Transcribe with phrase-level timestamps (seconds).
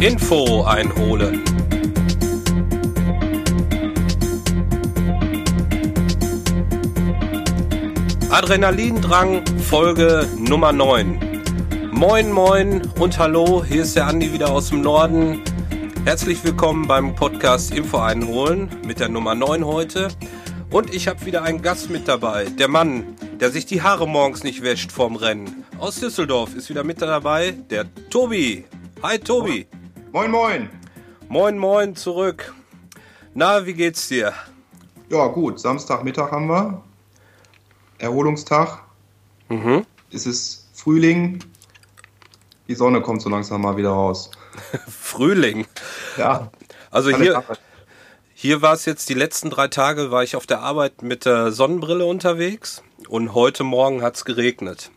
[0.00, 1.44] Info einholen.
[8.30, 11.42] Adrenalindrang Folge Nummer 9.
[11.92, 15.42] Moin moin und hallo, hier ist der Andi wieder aus dem Norden.
[16.06, 20.08] Herzlich willkommen beim Podcast Info einholen mit der Nummer 9 heute.
[20.70, 22.46] Und ich habe wieder einen Gast mit dabei.
[22.46, 23.04] Der Mann,
[23.38, 25.66] der sich die Haare morgens nicht wäscht vorm Rennen.
[25.78, 28.64] Aus Düsseldorf ist wieder mit dabei, der Tobi.
[29.02, 29.66] Hi Tobi.
[30.12, 30.68] Moin moin.
[31.28, 32.52] Moin moin zurück.
[33.32, 34.34] Na, wie geht's dir?
[35.08, 35.60] Ja, gut.
[35.60, 36.82] Samstagmittag haben wir.
[37.98, 38.82] Erholungstag.
[39.48, 39.86] Mhm.
[40.10, 41.38] Es ist Frühling.
[42.66, 44.32] Die Sonne kommt so langsam mal wieder raus.
[44.88, 45.66] Frühling.
[46.16, 46.50] Ja.
[46.90, 47.44] Also hier,
[48.34, 51.52] hier war es jetzt die letzten drei Tage, war ich auf der Arbeit mit der
[51.52, 54.90] Sonnenbrille unterwegs und heute Morgen hat's geregnet.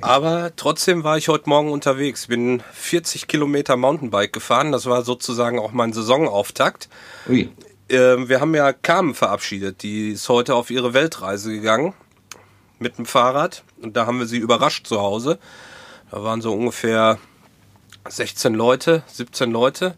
[0.00, 2.26] Aber trotzdem war ich heute Morgen unterwegs.
[2.26, 4.72] Bin 40 Kilometer Mountainbike gefahren.
[4.72, 6.88] Das war sozusagen auch mein Saisonauftakt.
[7.28, 7.50] Ui.
[7.88, 9.82] Ähm, wir haben ja Carmen verabschiedet.
[9.82, 11.94] Die ist heute auf ihre Weltreise gegangen
[12.78, 13.62] mit dem Fahrrad.
[13.80, 15.38] Und da haben wir sie überrascht zu Hause.
[16.10, 17.18] Da waren so ungefähr
[18.08, 19.96] 16 Leute, 17 Leute.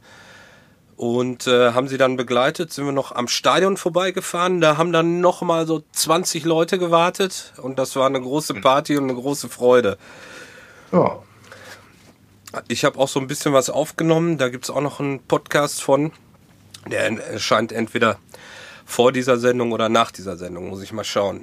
[0.96, 4.60] Und äh, haben sie dann begleitet, sind wir noch am Stadion vorbeigefahren.
[4.60, 7.52] Da haben dann noch mal so 20 Leute gewartet.
[7.60, 9.98] Und das war eine große Party und eine große Freude.
[10.92, 11.18] Ja.
[12.68, 14.38] Ich habe auch so ein bisschen was aufgenommen.
[14.38, 16.12] Da gibt's auch noch einen Podcast von.
[16.86, 18.18] Der erscheint entweder
[18.84, 20.68] vor dieser Sendung oder nach dieser Sendung.
[20.68, 21.42] Muss ich mal schauen.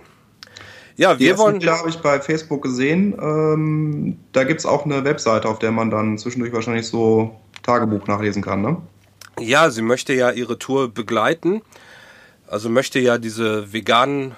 [0.96, 1.60] Ja, Die wir wollen.
[1.60, 3.18] Bilder habe ich bei Facebook gesehen.
[3.20, 8.08] Ähm, da gibt es auch eine Webseite, auf der man dann zwischendurch wahrscheinlich so Tagebuch
[8.08, 8.78] nachlesen kann, ne?
[9.40, 11.62] Ja, sie möchte ja ihre Tour begleiten.
[12.48, 14.36] Also möchte ja diese veganen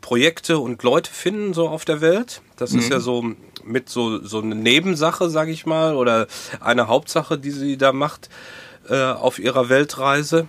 [0.00, 2.42] Projekte und Leute finden so auf der Welt.
[2.56, 3.34] Das ist ja so
[3.64, 6.26] mit so so eine Nebensache, sage ich mal, oder
[6.60, 8.28] eine Hauptsache, die sie da macht
[8.88, 10.48] äh, auf ihrer Weltreise,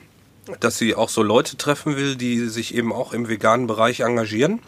[0.60, 4.60] dass sie auch so Leute treffen will, die sich eben auch im veganen Bereich engagieren.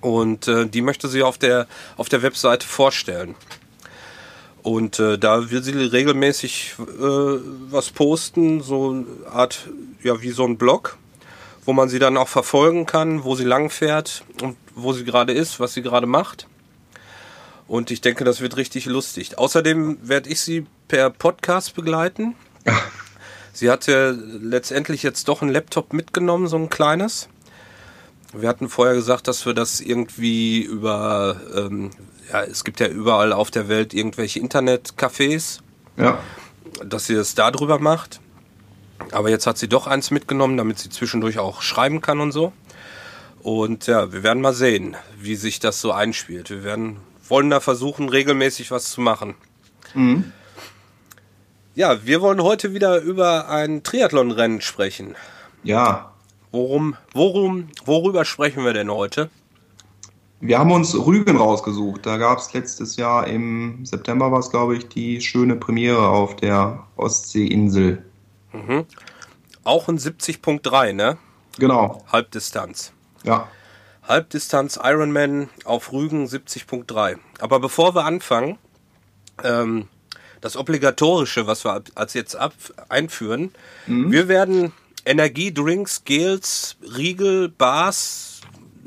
[0.00, 1.66] Und äh, die möchte sie auf der
[1.96, 3.34] auf der Webseite vorstellen.
[4.64, 6.84] Und äh, da will sie regelmäßig äh,
[7.68, 9.68] was posten, so eine Art,
[10.02, 10.96] ja, wie so ein Blog,
[11.66, 15.34] wo man sie dann auch verfolgen kann, wo sie lang fährt und wo sie gerade
[15.34, 16.46] ist, was sie gerade macht.
[17.68, 19.36] Und ich denke, das wird richtig lustig.
[19.36, 22.34] Außerdem werde ich sie per Podcast begleiten.
[23.56, 27.28] Sie hatte letztendlich jetzt doch ein Laptop mitgenommen, so ein kleines.
[28.32, 31.90] Wir hatten vorher gesagt, dass wir das irgendwie über, ähm,
[32.32, 35.60] ja, es gibt ja überall auf der Welt irgendwelche Internetcafés,
[35.96, 36.18] Ja.
[36.84, 38.20] dass sie das da drüber macht.
[39.12, 42.52] Aber jetzt hat sie doch eins mitgenommen, damit sie zwischendurch auch schreiben kann und so.
[43.42, 46.48] Und ja, wir werden mal sehen, wie sich das so einspielt.
[46.50, 46.96] Wir werden,
[47.28, 49.34] wollen da versuchen, regelmäßig was zu machen.
[49.92, 50.32] Mhm.
[51.74, 55.16] Ja, wir wollen heute wieder über ein Triathlonrennen sprechen.
[55.64, 56.12] Ja.
[56.52, 59.28] Worum, worum, worüber sprechen wir denn heute?
[60.46, 62.04] Wir haben uns Rügen rausgesucht.
[62.04, 66.36] Da gab es letztes Jahr im September, war es glaube ich, die schöne Premiere auf
[66.36, 68.04] der Ostseeinsel.
[69.64, 71.16] Auch ein 70.3, ne?
[71.58, 72.04] Genau.
[72.12, 72.92] Halbdistanz.
[73.22, 73.48] Ja.
[74.02, 77.16] Halbdistanz Ironman auf Rügen 70.3.
[77.40, 78.58] Aber bevor wir anfangen,
[79.42, 79.88] ähm,
[80.42, 82.52] das Obligatorische, was wir als jetzt ab
[82.90, 83.50] einführen,
[83.86, 84.74] wir werden
[85.06, 88.33] Energiedrinks, Gels, Riegel, Bars,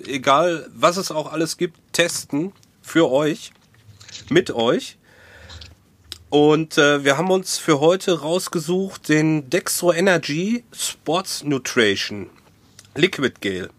[0.05, 3.51] egal was es auch alles gibt, testen für euch,
[4.29, 4.97] mit euch.
[6.29, 12.29] Und äh, wir haben uns für heute rausgesucht den Dextro Energy Sports Nutrition
[12.95, 13.69] Liquid Gel.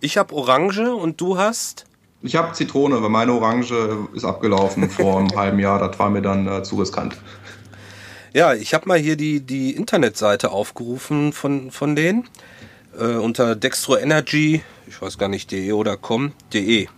[0.00, 1.86] Ich habe Orange und du hast.
[2.22, 5.78] Ich habe Zitrone, weil meine Orange ist abgelaufen vor einem halben Jahr.
[5.78, 7.16] Das war mir dann äh, zu riskant.
[8.34, 12.28] Ja, ich habe mal hier die, die Internetseite aufgerufen von, von denen.
[12.98, 16.88] Äh, unter Dextro Energy, ich weiß gar nicht, de oder com, de.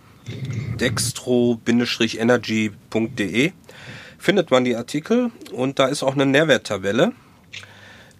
[2.17, 3.51] Dextro-energy.de
[4.17, 7.11] findet man die Artikel und da ist auch eine Nährwerttabelle.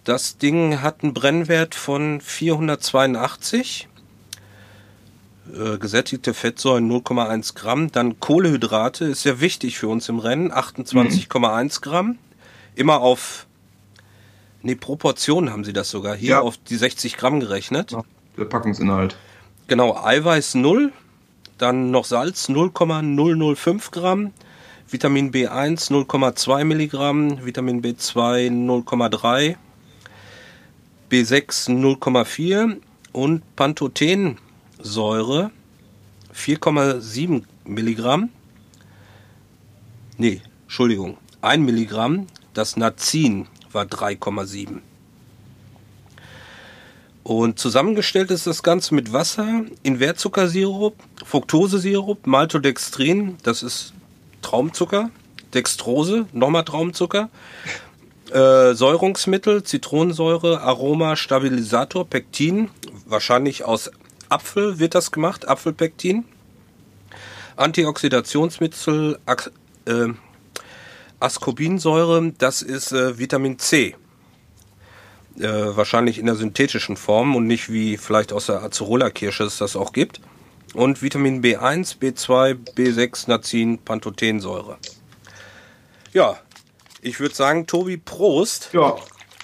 [0.04, 3.88] Das Ding hat einen Brennwert von 482.
[5.54, 7.92] Äh, gesättigte Fettsäuren 0,1 Gramm.
[7.92, 12.18] Dann Kohlehydrate ist sehr wichtig für uns im Rennen, 28,1 Gramm.
[12.76, 13.48] Immer auf,
[14.62, 16.42] nee, Proportionen haben sie das sogar hier Ja.
[16.42, 17.94] auf die 60 Gramm gerechnet.
[18.38, 19.18] Der Packungsinhalt.
[19.68, 20.94] Genau, Eiweiß 0,
[21.58, 24.32] dann noch Salz 0,005 Gramm,
[24.90, 29.58] Vitamin B1 0,2 Milligramm, Vitamin B2 0,3,
[31.12, 32.78] B6 0,4
[33.12, 35.52] und Pantothensäure
[36.34, 38.30] 4,7 Milligramm.
[40.18, 42.28] Nee, Entschuldigung, 1 Milligramm.
[42.54, 44.80] Das Nazin war 3,7.
[47.28, 50.96] Und zusammengestellt ist das Ganze mit Wasser, Invertzuckersirup,
[51.26, 53.92] Fructosesirup, Maltodextrin, das ist
[54.42, 55.10] Traumzucker,
[55.54, 57.30] Dextrose, nochmal Traumzucker,
[58.32, 62.70] äh, Säurungsmittel, Zitronensäure, Aroma, Stabilisator, Pektin,
[63.06, 63.92] wahrscheinlich aus
[64.30, 66.24] Apfel wird das gemacht, Apfelpektin,
[67.58, 69.20] Antioxidationsmittel,
[69.84, 70.08] äh,
[71.20, 73.98] Ascorbinsäure, das ist äh, Vitamin C
[75.40, 79.76] äh, wahrscheinlich in der synthetischen Form und nicht wie vielleicht aus der Acerola-Kirsche es das
[79.76, 80.22] auch gibt.
[80.74, 84.78] Und Vitamin B1, B2, B6, Nazin, Pantothensäure.
[86.14, 86.38] Ja,
[87.02, 88.70] ich würde sagen, Tobi, Prost.
[88.74, 88.96] Ja.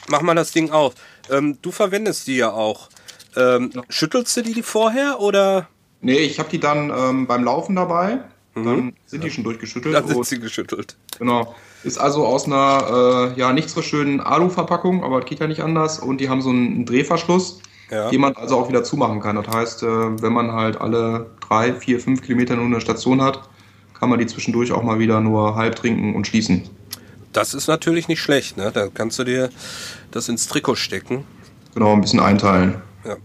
[0.09, 0.95] Mach mal das Ding auf.
[1.29, 2.89] Ähm, du verwendest die ja auch.
[3.35, 3.81] Ähm, ja.
[3.89, 5.69] Schüttelst du die vorher oder?
[6.01, 8.19] Nee, ich habe die dann ähm, beim Laufen dabei.
[8.55, 8.65] Mhm.
[8.65, 9.95] Dann sind die schon durchgeschüttelt.
[9.95, 10.97] Dann sind sie geschüttelt.
[11.17, 11.55] Genau.
[11.83, 15.61] Ist also aus einer äh, ja nicht so schönen Alu-Verpackung, aber das geht ja nicht
[15.61, 15.99] anders.
[15.99, 17.59] Und die haben so einen Drehverschluss,
[17.91, 18.09] ja.
[18.09, 19.35] den man also auch wieder zumachen kann.
[19.35, 23.41] Das heißt, äh, wenn man halt alle drei, vier, fünf Kilometer nur eine Station hat,
[23.99, 26.69] kann man die zwischendurch auch mal wieder nur halb trinken und schließen.
[27.33, 28.71] Das ist natürlich nicht schlecht, ne?
[28.71, 29.49] Da kannst du dir
[30.11, 31.25] das ins Trikot stecken.
[31.73, 32.75] Genau, ein bisschen einteilen.
[33.03, 33.17] Ja.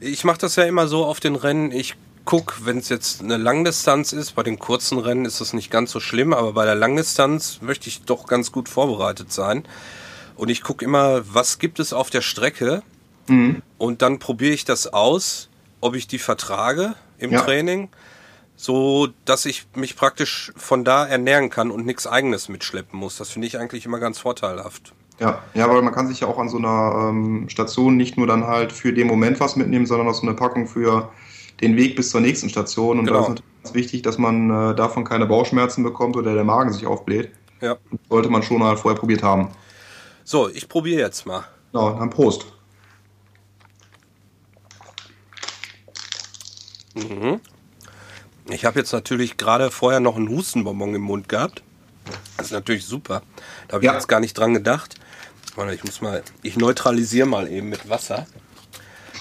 [0.00, 1.70] Ich mache das ja immer so auf den Rennen.
[1.72, 5.70] Ich gucke, wenn es jetzt eine Langdistanz ist, bei den kurzen Rennen ist das nicht
[5.70, 9.64] ganz so schlimm, aber bei der Langdistanz möchte ich doch ganz gut vorbereitet sein.
[10.36, 12.82] Und ich gucke immer, was gibt es auf der Strecke
[13.28, 13.62] mhm.
[13.78, 15.48] und dann probiere ich das aus,
[15.80, 17.40] ob ich die vertrage im ja.
[17.42, 17.88] Training,
[18.56, 23.16] so dass ich mich praktisch von da ernähren kann und nichts eigenes mitschleppen muss.
[23.16, 24.94] Das finde ich eigentlich immer ganz vorteilhaft.
[25.18, 28.26] Ja, ja, weil man kann sich ja auch an so einer ähm, Station nicht nur
[28.26, 31.10] dann halt für den Moment was mitnehmen, sondern auch so eine Packung für
[31.60, 32.98] den Weg bis zur nächsten Station.
[32.98, 33.18] Und genau.
[33.18, 36.72] da ist natürlich ganz wichtig, dass man äh, davon keine Bauchschmerzen bekommt oder der Magen
[36.72, 37.30] sich aufbläht.
[37.60, 37.76] Ja.
[37.90, 39.50] Das sollte man schon mal vorher probiert haben.
[40.24, 41.44] So, ich probiere jetzt mal.
[41.72, 42.46] Ja, dann Prost.
[46.94, 47.40] Mhm.
[48.48, 51.62] Ich habe jetzt natürlich gerade vorher noch einen Hustenbonbon im Mund gehabt.
[52.36, 53.22] Das ist natürlich super.
[53.68, 53.94] Da habe ich ja.
[53.94, 54.96] jetzt gar nicht dran gedacht.
[55.72, 58.26] Ich muss mal, ich neutralisiere mal eben mit Wasser.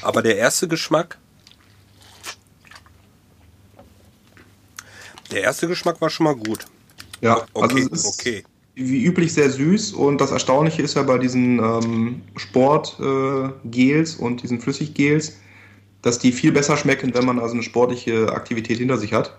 [0.01, 1.17] Aber der erste Geschmack
[5.31, 6.65] Der erste Geschmack war schon mal gut.
[7.21, 8.43] Ja, okay, also okay.
[8.75, 14.41] wie üblich sehr süß und das Erstaunliche ist ja bei diesen ähm, Sportgels äh, und
[14.41, 15.37] diesen Flüssiggels,
[16.01, 19.37] dass die viel besser schmecken, wenn man also eine sportliche Aktivität hinter sich hat.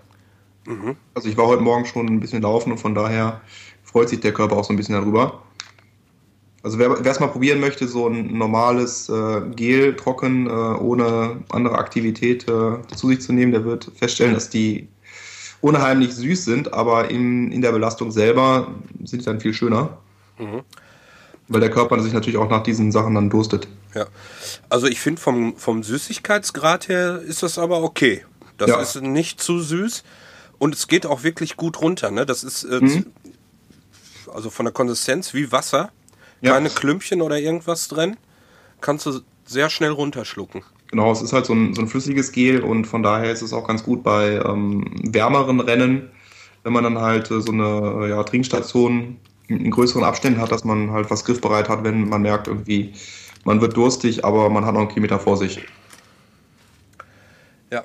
[0.67, 0.95] Mhm.
[1.15, 3.41] Also ich war heute Morgen schon ein bisschen laufen und von daher
[3.83, 5.41] freut sich der Körper auch so ein bisschen darüber.
[6.63, 11.79] Also wer es mal probieren möchte, so ein normales äh, Gel trocken, äh, ohne andere
[11.79, 14.87] Aktivität äh, zu sich zu nehmen, der wird feststellen, dass die
[15.61, 18.67] unheimlich süß sind, aber in, in der Belastung selber
[19.03, 19.97] sind die dann viel schöner.
[20.37, 20.63] Mhm.
[21.47, 23.67] Weil der Körper sich natürlich auch nach diesen Sachen dann durstet.
[23.93, 24.07] Ja.
[24.69, 28.25] Also ich finde vom, vom Süßigkeitsgrad her ist das aber okay.
[28.57, 28.79] Das ja.
[28.79, 30.03] ist nicht zu süß
[30.59, 32.11] und es geht auch wirklich gut runter.
[32.11, 32.25] Ne?
[32.25, 33.05] Das ist äh, mhm.
[34.33, 35.91] also von der Konsistenz wie Wasser.
[36.41, 36.53] Ja.
[36.53, 38.17] Keine Klümpchen oder irgendwas drin.
[38.79, 40.63] Kannst du sehr schnell runterschlucken.
[40.91, 43.53] Genau, es ist halt so ein, so ein flüssiges Gel und von daher ist es
[43.53, 46.09] auch ganz gut bei ähm, wärmeren Rennen,
[46.63, 49.17] wenn man dann halt äh, so eine ja, Trinkstation
[49.47, 52.93] in größeren Abständen hat, dass man halt was griffbereit hat, wenn man merkt, irgendwie,
[53.45, 55.61] man wird durstig, aber man hat noch einen Kilometer vor sich.
[57.71, 57.83] Ja.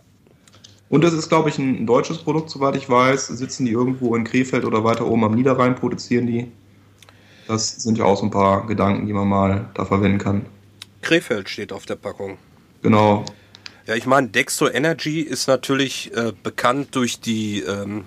[0.88, 3.28] Und es ist, glaube ich, ein deutsches Produkt, soweit ich weiß.
[3.28, 6.50] Sitzen die irgendwo in Krefeld oder weiter oben am Niederrhein, produzieren die.
[7.46, 10.46] Das sind ja auch so ein paar Gedanken, die man mal da verwenden kann.
[11.02, 12.36] Krefeld steht auf der Packung.
[12.86, 13.24] Genau.
[13.86, 18.04] Ja, ich meine, Dextro Energy ist natürlich äh, bekannt durch die ähm,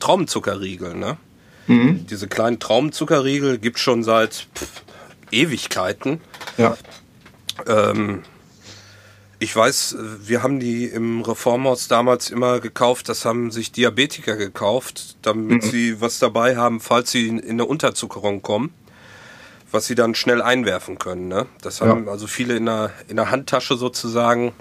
[0.00, 1.18] Traubenzuckerriegel, ne?
[1.66, 2.06] Mhm.
[2.06, 4.82] Diese kleinen Traubenzuckerriegel gibt es schon seit pff,
[5.30, 6.20] Ewigkeiten.
[6.56, 6.76] Ja.
[7.66, 8.22] Ähm,
[9.38, 15.16] ich weiß, wir haben die im Reformhaus damals immer gekauft, das haben sich Diabetiker gekauft,
[15.20, 15.70] damit mhm.
[15.70, 18.72] sie was dabei haben, falls sie in eine Unterzuckerung kommen
[19.76, 21.28] was sie dann schnell einwerfen können.
[21.28, 21.44] Ne?
[21.60, 22.10] Das haben ja.
[22.10, 24.54] also viele in der, in der Handtasche sozusagen,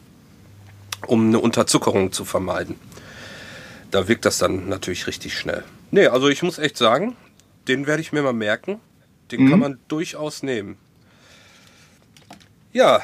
[1.07, 2.77] um eine Unterzuckerung zu vermeiden.
[3.91, 5.63] Da wirkt das dann natürlich richtig schnell.
[5.91, 7.15] Nee, also ich muss echt sagen,
[7.69, 8.81] den werde ich mir mal merken.
[9.31, 9.50] Den mhm.
[9.50, 10.77] kann man durchaus nehmen.
[12.74, 13.00] Ja,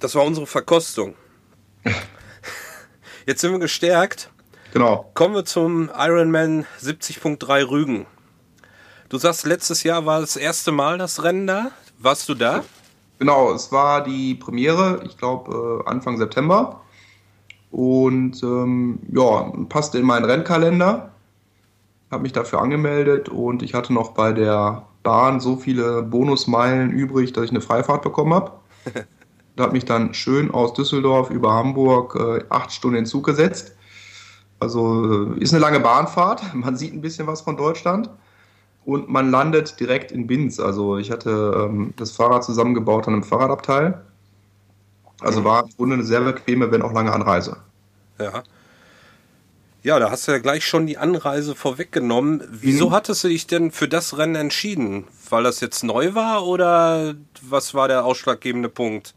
[0.00, 1.14] das war unsere Verkostung.
[3.26, 4.30] Jetzt sind wir gestärkt.
[4.72, 5.12] Genau.
[5.14, 8.06] Kommen wir zum Ironman 70.3 Rügen.
[9.14, 11.70] Du sagst, letztes Jahr war das erste Mal das Rennen da.
[12.00, 12.64] Warst du da?
[13.20, 16.80] Genau, es war die Premiere, ich glaube äh, Anfang September.
[17.70, 21.12] Und ähm, ja, passte in meinen Rennkalender.
[22.10, 27.32] Habe mich dafür angemeldet und ich hatte noch bei der Bahn so viele Bonusmeilen übrig,
[27.32, 28.50] dass ich eine Freifahrt bekommen habe.
[29.54, 33.76] da hat mich dann schön aus Düsseldorf über Hamburg äh, acht Stunden in Zug gesetzt.
[34.58, 36.52] Also äh, ist eine lange Bahnfahrt.
[36.52, 38.10] Man sieht ein bisschen was von Deutschland.
[38.84, 40.60] Und man landet direkt in Binz.
[40.60, 44.02] Also ich hatte ähm, das Fahrrad zusammengebaut an einem Fahrradabteil.
[45.20, 45.44] Also mhm.
[45.44, 47.56] war im Grunde eine sehr bequeme, wenn auch lange Anreise.
[48.18, 48.42] Ja.
[49.82, 52.42] Ja, da hast du ja gleich schon die Anreise vorweggenommen.
[52.50, 52.92] Wieso mhm.
[52.94, 55.04] hattest du dich denn für das Rennen entschieden?
[55.28, 59.14] Weil das jetzt neu war oder was war der ausschlaggebende Punkt?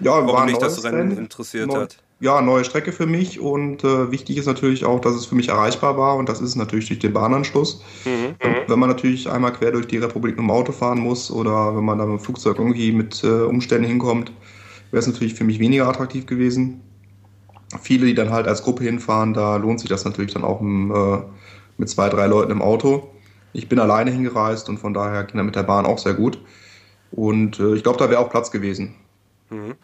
[0.00, 1.98] Ja, warum war dich das Rennen, Rennen interessiert neu, hat?
[2.20, 5.50] Ja, neue Strecke für mich und äh, wichtig ist natürlich auch, dass es für mich
[5.50, 7.84] erreichbar war und das ist natürlich durch den Bahnanschluss.
[8.04, 8.34] Mhm.
[8.66, 11.84] Wenn man natürlich einmal quer durch die Republik mit dem Auto fahren muss oder wenn
[11.84, 14.32] man da mit dem Flugzeug irgendwie mit äh, Umständen hinkommt,
[14.90, 16.80] wäre es natürlich für mich weniger attraktiv gewesen
[17.80, 20.90] viele, die dann halt als Gruppe hinfahren, da lohnt sich das natürlich dann auch im,
[20.90, 21.18] äh,
[21.76, 23.10] mit zwei, drei Leuten im Auto.
[23.52, 26.40] Ich bin alleine hingereist und von daher ging er mit der Bahn auch sehr gut.
[27.10, 28.94] Und äh, ich glaube, da wäre auch Platz gewesen.
[29.50, 29.74] Mhm.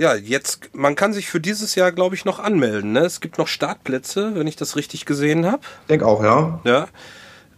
[0.00, 2.92] Ja, jetzt, man kann sich für dieses Jahr, glaube ich, noch anmelden.
[2.92, 3.00] Ne?
[3.00, 5.60] Es gibt noch Startplätze, wenn ich das richtig gesehen habe.
[5.82, 6.58] Ich denke auch, ja.
[6.64, 6.88] Ja.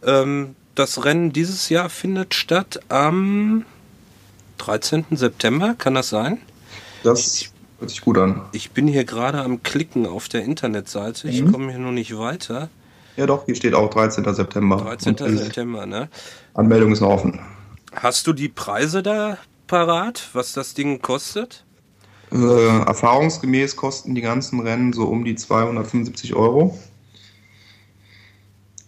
[0.05, 3.65] Ähm, das Rennen dieses Jahr findet statt am
[4.59, 5.05] 13.
[5.13, 6.39] September, kann das sein?
[7.05, 8.41] Das Hört sich gut an.
[8.51, 11.29] Ich bin hier gerade am Klicken auf der Internetseite.
[11.29, 11.53] Ich mhm.
[11.53, 12.71] komme hier noch nicht weiter.
[13.17, 14.25] Ja, doch, hier steht auch 13.
[14.35, 14.79] September.
[14.79, 15.17] 13.
[15.17, 16.09] September, ne?
[16.55, 17.39] Anmeldung ist noch offen.
[17.95, 21.65] Hast du die Preise da parat, was das Ding kostet?
[22.33, 26.79] Äh, erfahrungsgemäß kosten die ganzen Rennen so um die 275 Euro.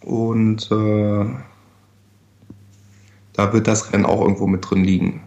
[0.01, 1.25] Und äh,
[3.33, 5.23] da wird das Rennen auch irgendwo mit drin liegen.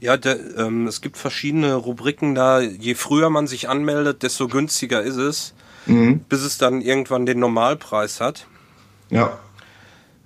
[0.00, 2.60] Ja, der, ähm, es gibt verschiedene Rubriken da.
[2.60, 5.54] Je früher man sich anmeldet, desto günstiger ist es,
[5.86, 6.20] mhm.
[6.28, 8.46] bis es dann irgendwann den Normalpreis hat.
[9.10, 9.38] Ja.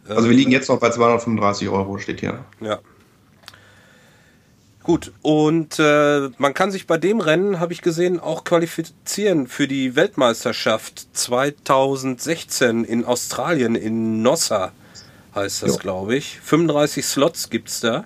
[0.09, 2.45] Also wir liegen jetzt noch bei 235 Euro, steht hier.
[2.61, 2.79] Ja.
[4.87, 9.67] Gut, und äh, man kann sich bei dem Rennen, habe ich gesehen, auch qualifizieren für
[9.67, 14.71] die Weltmeisterschaft 2016 in Australien, in Nossa
[15.35, 16.39] heißt das, glaube ich.
[16.39, 18.05] 35 Slots gibt es da.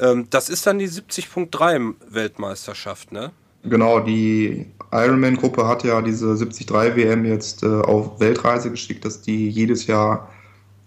[0.00, 3.30] Ähm, das ist dann die 70.3 Weltmeisterschaft, ne?
[3.62, 9.50] Genau, die Ironman-Gruppe hat ja diese 73 WM jetzt äh, auf Weltreise geschickt, dass die
[9.50, 10.30] jedes Jahr,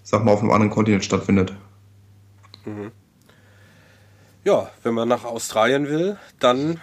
[0.01, 1.53] sag mal, auf einem anderen Kontinent stattfindet.
[2.65, 2.89] Mhm.
[4.43, 6.79] Ja, wenn man nach Australien will, dann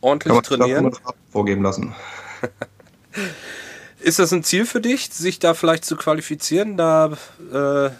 [0.00, 0.96] ordentlich Kann man trainieren.
[1.30, 1.94] vorgeben lassen.
[4.00, 7.12] Ist das ein Ziel für dich, sich da vielleicht zu qualifizieren, da
[7.52, 7.90] äh,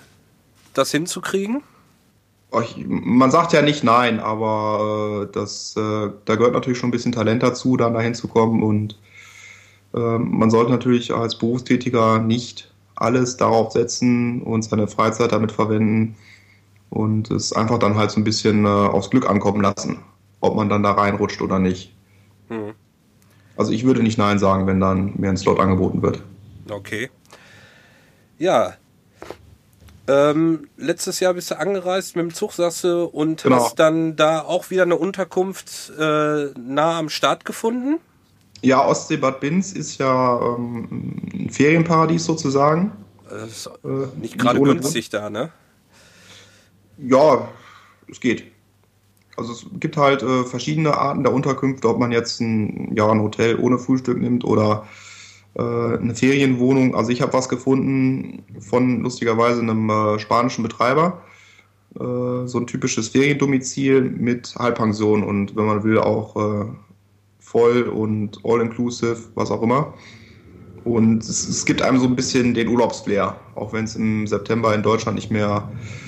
[0.75, 1.63] das hinzukriegen?
[2.87, 7.13] Man sagt ja nicht nein, aber äh, das, äh, da gehört natürlich schon ein bisschen
[7.13, 8.63] Talent dazu, dann dahin zu kommen.
[8.63, 8.99] Und
[9.95, 16.17] äh, man sollte natürlich als Berufstätiger nicht alles darauf setzen und seine Freizeit damit verwenden
[16.91, 20.03] und es einfach dann halt so ein bisschen äh, aufs Glück ankommen lassen,
[20.41, 21.95] ob man dann da reinrutscht oder nicht.
[22.49, 22.75] Mhm.
[23.57, 26.23] Also ich würde nicht nein sagen, wenn dann mir ein Slot angeboten wird.
[26.71, 27.11] Okay.
[28.39, 28.75] Ja,
[30.09, 33.57] ähm, letztes Jahr bist du angereist mit dem Zug, sagst du, und genau.
[33.57, 38.01] hast dann da auch wieder eine Unterkunft äh, nah am Start gefunden?
[38.63, 42.93] Ja, Ostsee Bad Binz ist ja ähm, ein Ferienparadies sozusagen.
[43.29, 45.23] Das ist äh, nicht gerade günstig Grund.
[45.23, 45.51] da, ne?
[46.99, 47.49] Ja,
[48.09, 48.45] es geht.
[49.37, 53.23] Also es gibt halt äh, verschiedene Arten der Unterkünfte, ob man jetzt ein, ja, ein
[53.23, 54.87] Hotel ohne Frühstück nimmt oder
[55.55, 56.97] äh, eine Ferienwohnung.
[56.97, 61.23] Also ich habe was gefunden von lustigerweise einem äh, spanischen Betreiber.
[61.95, 66.67] Äh, so ein typisches Feriendomizil mit Halbpension und wenn man will auch äh,
[67.39, 69.95] voll und all-inclusive, was auch immer.
[70.85, 74.75] Und es, es, gibt einem so ein bisschen den Urlaubsflair, auch wenn es im September
[74.75, 76.08] in Deutschland nicht mehr äh,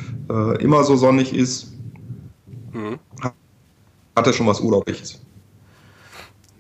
[0.59, 1.73] immer so sonnig ist.
[2.73, 2.99] Mhm.
[4.17, 5.21] Hat er schon was Urlaubliches.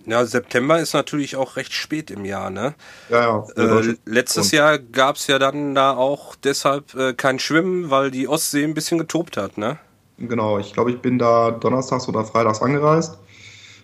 [0.06, 2.74] Ja, September ist natürlich auch recht spät im Jahr, ne?
[3.10, 3.80] Ja, ja.
[3.80, 8.26] Äh, letztes Jahr gab es ja dann da auch deshalb äh, kein Schwimmen, weil die
[8.26, 9.78] Ostsee ein bisschen getobt hat, ne?
[10.18, 13.18] Genau, ich glaube, ich bin da donnerstags oder freitags angereist.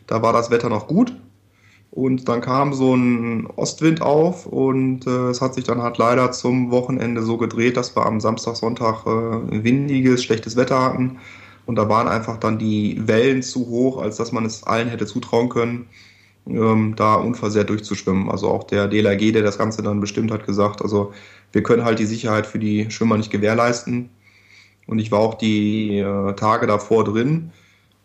[0.07, 1.13] Da war das Wetter noch gut.
[1.97, 6.31] Und dann kam so ein Ostwind auf und äh, es hat sich dann halt leider
[6.31, 11.19] zum Wochenende so gedreht, dass wir am Samstag, Sonntag äh, windiges, schlechtes Wetter hatten.
[11.65, 15.07] Und da waren einfach dann die Wellen zu hoch, als dass man es allen hätte
[15.07, 15.87] zutrauen können,
[16.47, 18.31] ähm, da unversehrt durchzuschwimmen.
[18.31, 21.15] Also auch der DLRG, der das Ganze dann bestimmt hat, gesagt, also
[21.53, 24.11] wir können halt die Sicherheit für die Schwimmer nicht gewährleisten.
[24.87, 27.53] Und ich war auch die äh, Tage davor drin.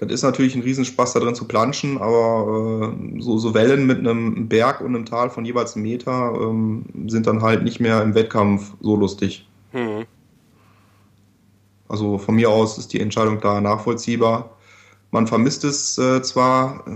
[0.01, 4.00] Das ist natürlich ein Riesenspaß, da drin zu planschen, aber äh, so, so, Wellen mit
[4.00, 8.01] einem Berg und einem Tal von jeweils einem Meter ähm, sind dann halt nicht mehr
[8.01, 9.48] im Wettkampf so lustig.
[9.74, 10.05] Hm.
[11.88, 14.58] Also von mir aus ist die Entscheidung da nachvollziehbar.
[15.12, 16.91] Man vermisst es äh, zwar, äh,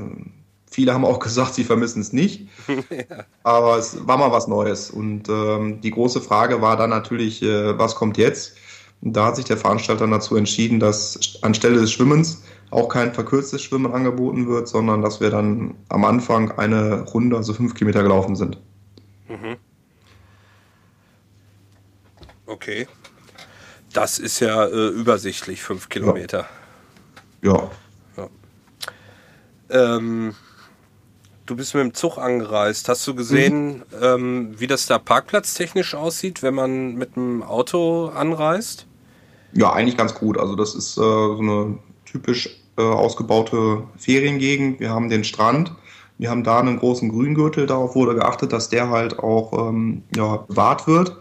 [0.66, 3.24] viele haben auch gesagt, sie vermissen es nicht, ja.
[3.44, 4.90] aber es war mal was Neues.
[4.90, 8.56] Und ähm, die große Frage war dann natürlich, äh, was kommt jetzt?
[9.02, 12.42] Und da hat sich der Veranstalter dazu entschieden, dass anstelle des Schwimmens
[12.76, 17.54] auch kein verkürztes Schwimmen angeboten wird, sondern dass wir dann am Anfang eine Runde, also
[17.54, 18.60] fünf Kilometer gelaufen sind.
[19.30, 19.56] Mhm.
[22.46, 22.88] Okay.
[23.94, 26.48] Das ist ja äh, übersichtlich, fünf Kilometer.
[27.42, 27.72] Ja.
[28.18, 28.30] ja.
[29.70, 30.36] Ähm,
[31.46, 32.90] du bist mit dem Zug angereist.
[32.90, 33.84] Hast du gesehen, mhm.
[34.02, 38.86] ähm, wie das da parkplatztechnisch aussieht, wenn man mit dem Auto anreist?
[39.54, 40.38] Ja, eigentlich ganz gut.
[40.38, 44.80] Also das ist äh, so eine typisch äh, ausgebaute Feriengegend.
[44.80, 45.74] Wir haben den Strand.
[46.18, 47.66] Wir haben da einen großen Grüngürtel.
[47.66, 51.18] Darauf wurde geachtet, dass der halt auch ähm, ja, bewahrt wird.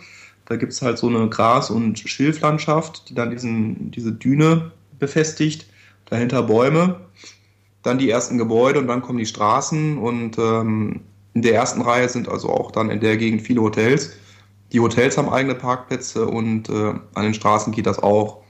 [0.47, 5.67] Da gibt es halt so eine Gras- und Schilflandschaft, die dann diesen, diese Düne befestigt.
[6.07, 7.01] Dahinter Bäume,
[7.83, 9.99] dann die ersten Gebäude und dann kommen die Straßen.
[9.99, 11.01] Und ähm,
[11.33, 14.13] in der ersten Reihe sind also auch dann in der Gegend viele Hotels.
[14.73, 18.44] Die Hotels haben eigene Parkplätze und äh, an den Straßen geht das auch.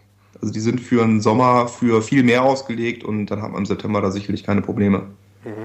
[0.44, 3.64] Also die sind für den Sommer für viel mehr ausgelegt und dann haben wir im
[3.64, 5.06] September da sicherlich keine Probleme.
[5.42, 5.64] Mhm.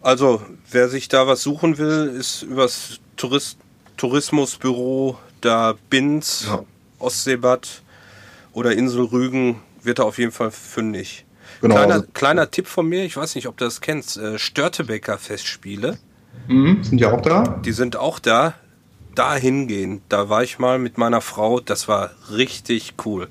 [0.00, 0.42] Also,
[0.72, 3.58] wer sich da was suchen will, ist übers Tourist
[3.96, 6.64] Tourismusbüro da Binz, ja.
[6.98, 7.82] Ostseebad
[8.54, 11.24] oder Insel Rügen wird da auf jeden Fall fündig.
[11.60, 11.76] Genau.
[11.76, 15.16] Kleiner, also, kleiner Tipp von mir, ich weiß nicht, ob du das kennst, äh, Störtebecker
[15.16, 15.96] Festspiele.
[16.48, 17.60] Mhm, sind die auch da?
[17.64, 18.54] Die sind auch da.
[19.18, 23.26] Da hingehen, da war ich mal mit meiner Frau, das war richtig cool.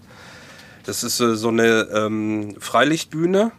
[0.84, 3.54] Das ist äh, so eine ähm, Freilichtbühne.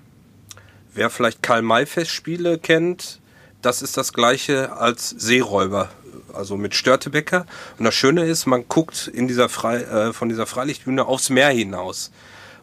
[0.93, 3.21] Wer vielleicht Karl-May-Festspiele kennt,
[3.63, 5.89] das ist das gleiche als Seeräuber
[6.35, 7.47] also mit Störtebecker.
[7.79, 11.49] Und das Schöne ist, man guckt in dieser Frei, äh, von dieser Freilichtbühne aufs Meer
[11.49, 12.11] hinaus.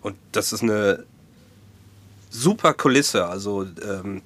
[0.01, 1.05] Und das ist eine
[2.29, 3.25] super Kulisse.
[3.25, 4.21] Also ähm,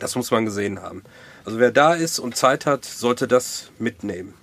[0.00, 1.04] das muss man gesehen haben.
[1.44, 4.34] Also wer da ist und Zeit hat, sollte das mitnehmen.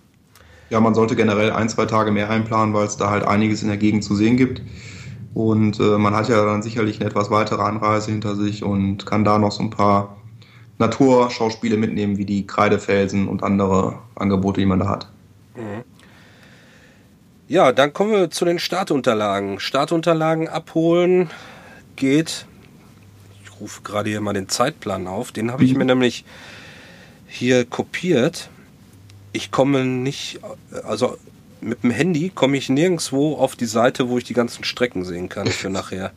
[0.69, 3.69] Ja, man sollte generell ein, zwei Tage mehr einplanen, weil es da halt einiges in
[3.69, 4.61] der Gegend zu sehen gibt.
[5.33, 9.23] Und äh, man hat ja dann sicherlich eine etwas weitere Anreise hinter sich und kann
[9.23, 10.17] da noch so ein paar
[10.79, 15.11] Naturschauspiele mitnehmen, wie die Kreidefelsen und andere Angebote, die man da hat.
[15.55, 15.83] Mhm.
[17.47, 19.59] Ja, dann kommen wir zu den Startunterlagen.
[19.59, 21.29] Startunterlagen abholen
[21.95, 22.45] geht.
[23.43, 25.31] Ich rufe gerade hier mal den Zeitplan auf.
[25.31, 25.79] Den habe ich mhm.
[25.79, 26.25] mir nämlich
[27.27, 28.49] hier kopiert.
[29.31, 30.39] Ich komme nicht,
[30.83, 31.17] also
[31.61, 35.29] mit dem Handy komme ich nirgendwo auf die Seite, wo ich die ganzen Strecken sehen
[35.29, 36.11] kann für nachher.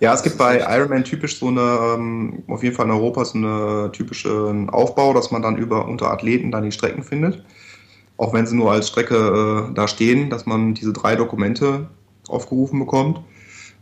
[0.00, 3.38] Ja, es gibt bei Ironman typisch so eine, ähm, auf jeden Fall in Europa so
[3.38, 7.42] eine typische Aufbau, dass man dann über unter Athleten dann die Strecken findet.
[8.16, 11.88] Auch wenn sie nur als Strecke äh, da stehen, dass man diese drei Dokumente
[12.28, 13.20] aufgerufen bekommt.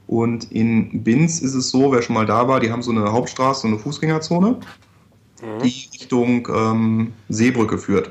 [0.06, 3.12] Und in Binz ist es so, wer schon mal da war, die haben so eine
[3.12, 4.58] Hauptstraße, so eine Fußgängerzone,
[5.42, 5.62] mhm.
[5.62, 8.10] die Richtung ähm, Seebrücke führt.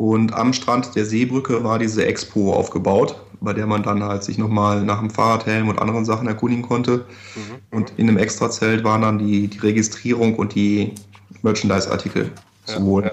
[0.00, 4.38] Und am Strand der Seebrücke war diese Expo aufgebaut, bei der man dann halt sich
[4.38, 7.04] nochmal nach dem Fahrradhelm und anderen Sachen erkundigen konnte.
[7.36, 7.76] Mhm.
[7.76, 10.94] Und in einem Extrazelt waren dann die, die Registrierung und die
[11.42, 12.32] Merchandise-Artikel
[12.66, 13.10] ja, zu holen.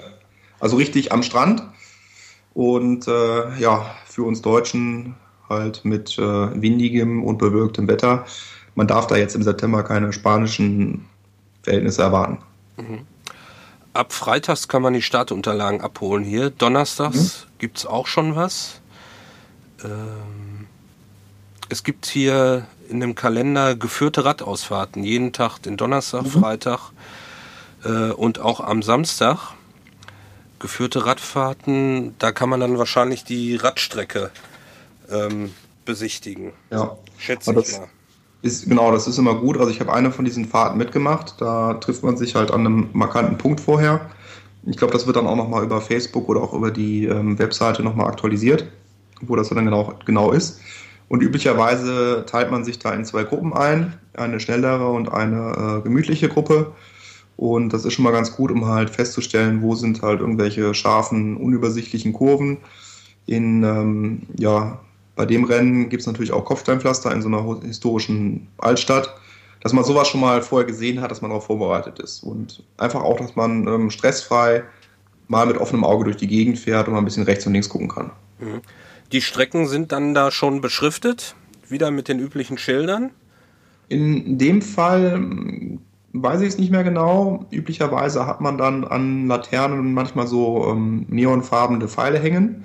[0.60, 1.62] Also richtig am Strand.
[2.54, 5.14] Und äh, ja, für uns Deutschen
[5.46, 8.24] halt mit äh, windigem und bewölktem Wetter.
[8.76, 11.04] Man darf da jetzt im September keine spanischen
[11.62, 12.38] Verhältnisse erwarten.
[12.78, 13.00] Mhm
[13.92, 16.50] ab Freitags kann man die Startunterlagen abholen hier.
[16.50, 17.58] Donnerstags mhm.
[17.58, 18.80] gibt es auch schon was.
[19.84, 20.66] Ähm,
[21.68, 25.04] es gibt hier in dem Kalender geführte Radausfahrten.
[25.04, 26.30] Jeden Tag, den Donnerstag, mhm.
[26.30, 26.92] Freitag
[27.84, 29.54] äh, und auch am Samstag.
[30.58, 34.32] Geführte Radfahrten, da kann man dann wahrscheinlich die Radstrecke
[35.08, 36.52] ähm, besichtigen.
[36.70, 36.98] Ja.
[37.16, 37.88] Schätze ich mal.
[38.40, 39.58] Ist, genau, das ist immer gut.
[39.58, 41.34] Also ich habe eine von diesen Fahrten mitgemacht.
[41.40, 44.10] Da trifft man sich halt an einem markanten Punkt vorher.
[44.64, 47.82] Ich glaube, das wird dann auch nochmal über Facebook oder auch über die ähm, Webseite
[47.82, 48.66] nochmal aktualisiert,
[49.22, 50.60] wo das dann genau, genau ist.
[51.08, 55.82] Und üblicherweise teilt man sich da in zwei Gruppen ein, eine schnellere und eine äh,
[55.82, 56.72] gemütliche Gruppe.
[57.36, 61.36] Und das ist schon mal ganz gut, um halt festzustellen, wo sind halt irgendwelche scharfen,
[61.36, 62.58] unübersichtlichen Kurven
[63.26, 64.80] in ähm, ja,
[65.18, 69.12] bei dem Rennen gibt es natürlich auch Kopfsteinpflaster in so einer historischen Altstadt,
[69.60, 72.22] dass man sowas schon mal vorher gesehen hat, dass man darauf vorbereitet ist.
[72.22, 74.62] Und einfach auch, dass man ähm, stressfrei
[75.26, 77.68] mal mit offenem Auge durch die Gegend fährt und mal ein bisschen rechts und links
[77.68, 78.12] gucken kann.
[78.38, 78.60] Mhm.
[79.10, 81.34] Die Strecken sind dann da schon beschriftet,
[81.68, 83.10] wieder mit den üblichen Schildern?
[83.88, 85.80] In dem Fall hm,
[86.12, 87.44] weiß ich es nicht mehr genau.
[87.50, 92.64] Üblicherweise hat man dann an Laternen manchmal so ähm, neonfarbene Pfeile hängen.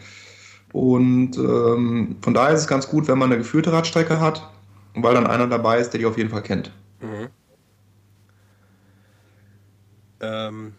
[0.73, 4.51] Und ähm, von daher ist es ganz gut, wenn man eine geführte Radstrecke hat,
[4.95, 6.71] weil dann einer dabei ist, der die auf jeden Fall kennt.
[6.99, 7.29] Mhm.
[10.19, 10.73] Ähm,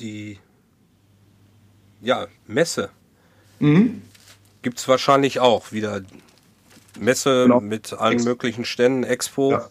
[0.00, 0.38] die
[2.00, 2.90] ja, Messe.
[3.60, 4.02] Mhm.
[4.62, 6.02] Gibt es wahrscheinlich auch wieder.
[6.98, 7.60] Messe genau.
[7.60, 8.28] mit allen Expo.
[8.28, 9.52] möglichen Ständen, Expo.
[9.52, 9.68] Ja.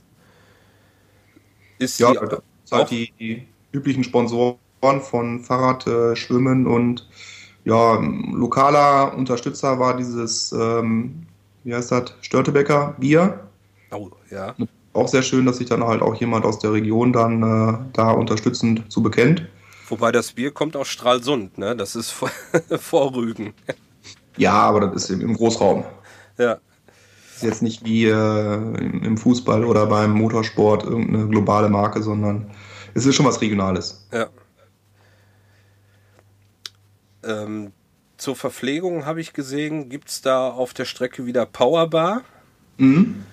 [1.77, 2.19] Ist ja, die,
[2.71, 4.57] halt die, die, üblichen Sponsoren
[5.01, 7.07] von Fahrrad, äh, Schwimmen und
[7.65, 7.95] ja,
[8.31, 11.25] lokaler Unterstützer war dieses, ähm,
[11.63, 13.41] wie heißt das, Störtebecker Bier.
[13.91, 14.55] Oh, ja.
[14.93, 18.11] Auch sehr schön, dass sich dann halt auch jemand aus der Region dann äh, da
[18.11, 19.45] unterstützend zu bekennt.
[19.89, 21.75] Wobei das Bier kommt aus Stralsund, ne?
[21.75, 22.31] Das ist vor,
[22.79, 23.53] vor Rügen.
[24.37, 25.83] Ja, aber das ist im Großraum.
[26.37, 26.57] Ja.
[27.35, 32.49] Ist jetzt nicht wie äh, im Fußball oder beim Motorsport irgendeine globale Marke, sondern
[32.93, 34.07] es ist schon was Regionales.
[34.11, 34.27] Ja.
[37.27, 37.71] Ähm,
[38.17, 42.21] zur Verpflegung habe ich gesehen, gibt es da auf der Strecke wieder Powerbar.
[42.77, 43.23] Mhm.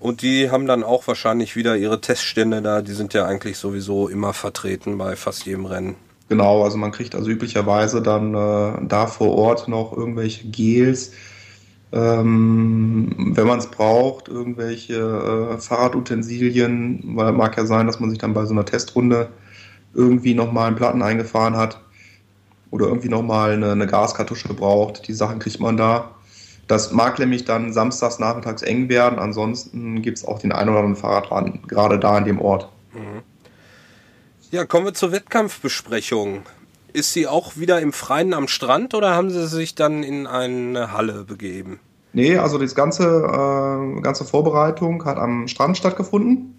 [0.00, 2.82] Und die haben dann auch wahrscheinlich wieder ihre Teststände da.
[2.82, 5.96] Die sind ja eigentlich sowieso immer vertreten bei fast jedem Rennen.
[6.28, 11.12] Genau, also man kriegt also üblicherweise dann äh, da vor Ort noch irgendwelche Gels,
[11.90, 18.10] ähm, wenn man es braucht, irgendwelche äh, Fahrradutensilien, weil es mag ja sein, dass man
[18.10, 19.30] sich dann bei so einer Testrunde
[19.94, 21.80] irgendwie nochmal einen Platten eingefahren hat
[22.70, 25.08] oder irgendwie nochmal eine, eine Gaskartusche braucht.
[25.08, 26.14] Die Sachen kriegt man da.
[26.66, 29.18] Das mag nämlich dann samstags nachmittags eng werden.
[29.18, 32.68] Ansonsten gibt es auch den einen oder anderen Fahrradladen, gerade da in dem Ort.
[32.92, 33.22] Mhm.
[34.50, 36.42] Ja, kommen wir zur Wettkampfbesprechung.
[36.92, 40.92] Ist sie auch wieder im Freien am Strand oder haben sie sich dann in eine
[40.92, 41.80] Halle begeben?
[42.12, 46.57] Nee, also das ganze, äh, ganze Vorbereitung hat am Strand stattgefunden.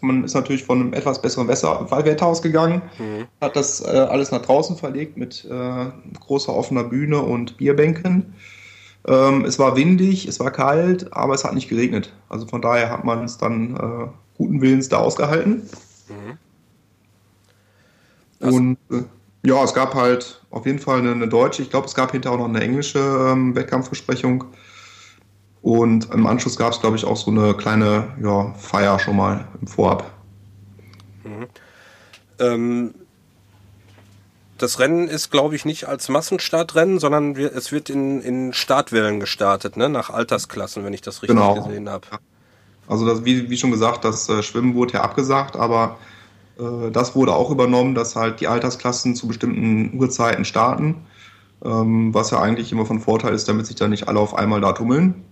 [0.00, 3.26] Man ist natürlich von einem etwas besseren Wetter ausgegangen, mhm.
[3.40, 5.86] hat das äh, alles nach draußen verlegt mit äh,
[6.20, 8.34] großer offener Bühne und Bierbänken.
[9.06, 12.12] Ähm, es war windig, es war kalt, aber es hat nicht geregnet.
[12.28, 15.62] Also von daher hat man es dann äh, guten Willens da ausgehalten.
[16.08, 16.38] Mhm.
[18.48, 19.02] Und äh,
[19.44, 22.34] ja, es gab halt auf jeden Fall eine, eine deutsche, ich glaube, es gab hinterher
[22.34, 24.44] auch noch eine englische ähm, Wettkampfbesprechung.
[25.62, 29.46] Und im Anschluss gab es, glaube ich, auch so eine kleine ja, Feier schon mal
[29.60, 30.10] im Vorab.
[31.24, 31.46] Mhm.
[32.38, 32.94] Ähm,
[34.56, 39.20] das Rennen ist, glaube ich, nicht als Massenstartrennen, sondern wir, es wird in, in Startwellen
[39.20, 39.88] gestartet, ne?
[39.88, 41.54] nach Altersklassen, wenn ich das richtig genau.
[41.54, 42.06] gesehen habe.
[42.86, 45.98] Also das, wie, wie schon gesagt, das äh, Schwimmen wurde ja abgesagt, aber
[46.58, 50.96] äh, das wurde auch übernommen, dass halt die Altersklassen zu bestimmten Uhrzeiten starten,
[51.64, 54.60] ähm, was ja eigentlich immer von Vorteil ist, damit sich da nicht alle auf einmal
[54.60, 55.24] da tummeln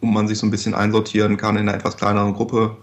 [0.00, 2.76] und man sich so ein bisschen einsortieren kann in einer etwas kleineren Gruppe,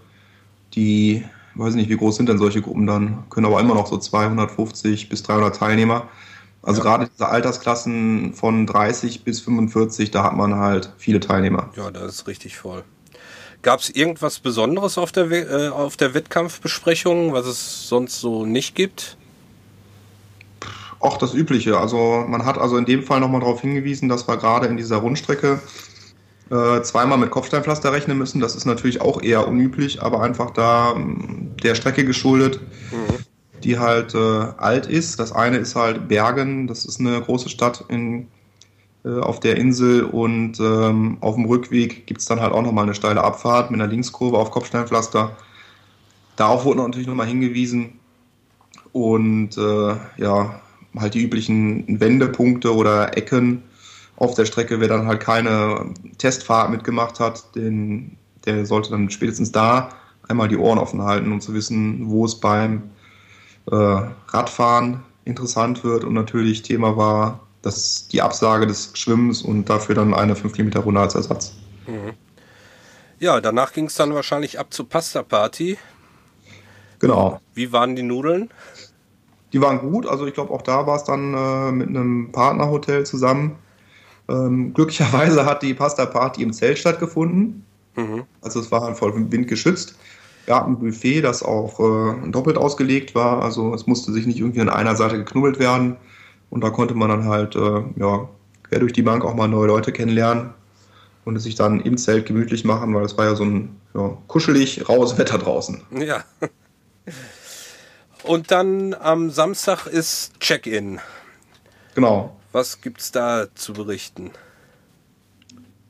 [0.74, 1.24] die
[1.54, 3.24] weiß nicht, wie groß sind denn solche Gruppen dann?
[3.30, 6.08] Können aber immer noch so 250 bis 300 Teilnehmer.
[6.62, 6.84] Also ja.
[6.84, 11.70] gerade diese Altersklassen von 30 bis 45, da hat man halt viele Teilnehmer.
[11.76, 12.82] Ja, das ist richtig voll.
[13.62, 18.74] Gab es irgendwas Besonderes auf der, äh, auf der Wettkampfbesprechung, was es sonst so nicht
[18.74, 19.16] gibt?
[21.00, 21.78] Auch das Übliche.
[21.78, 24.96] Also man hat also in dem Fall nochmal darauf hingewiesen, dass wir gerade in dieser
[24.96, 25.60] Rundstrecke
[26.54, 28.40] äh, zweimal mit Kopfsteinpflaster rechnen müssen.
[28.40, 32.60] Das ist natürlich auch eher unüblich, aber einfach da ähm, der Strecke geschuldet,
[32.92, 33.24] mhm.
[33.64, 35.18] die halt äh, alt ist.
[35.18, 38.28] Das eine ist halt Bergen, das ist eine große Stadt in,
[39.04, 42.84] äh, auf der Insel und ähm, auf dem Rückweg gibt es dann halt auch nochmal
[42.84, 45.36] eine steile Abfahrt mit einer Linkskurve auf Kopfsteinpflaster.
[46.36, 47.98] Darauf wurde natürlich nochmal hingewiesen
[48.92, 50.60] und äh, ja,
[50.96, 53.62] halt die üblichen Wendepunkte oder Ecken
[54.16, 59.52] auf der Strecke, wer dann halt keine Testfahrt mitgemacht hat, den, der sollte dann spätestens
[59.52, 59.90] da
[60.28, 62.90] einmal die Ohren offen halten, um zu wissen, wo es beim
[63.70, 63.74] äh,
[64.28, 66.04] Radfahren interessant wird.
[66.04, 70.80] Und natürlich Thema war dass die Absage des Schwimmens und dafür dann eine 5 Kilometer
[70.80, 71.54] Runde als Ersatz.
[71.86, 72.12] Mhm.
[73.18, 75.78] Ja, danach ging es dann wahrscheinlich ab zur Pasta-Party.
[76.98, 77.40] Genau.
[77.54, 78.50] Wie waren die Nudeln?
[79.52, 83.06] Die waren gut, also ich glaube auch da war es dann äh, mit einem Partnerhotel
[83.06, 83.56] zusammen.
[84.28, 87.64] Ähm, glücklicherweise hat die Pasta-Party im Zelt stattgefunden.
[87.96, 88.24] Mhm.
[88.40, 89.96] Also es war halt voll Wind geschützt.
[90.46, 93.42] Wir hatten ein Buffet, das auch äh, doppelt ausgelegt war.
[93.42, 95.96] Also es musste sich nicht irgendwie an einer Seite geknubbelt werden.
[96.50, 98.28] Und da konnte man dann halt äh, ja,
[98.62, 100.50] quer durch die Bank auch mal neue Leute kennenlernen
[101.24, 104.16] und es sich dann im Zelt gemütlich machen, weil es war ja so ein ja,
[104.28, 105.80] kuschelig raues Wetter draußen.
[105.96, 106.24] Ja.
[108.22, 111.00] Und dann am Samstag ist Check-in.
[111.94, 112.36] Genau.
[112.54, 114.30] Was gibt es da zu berichten?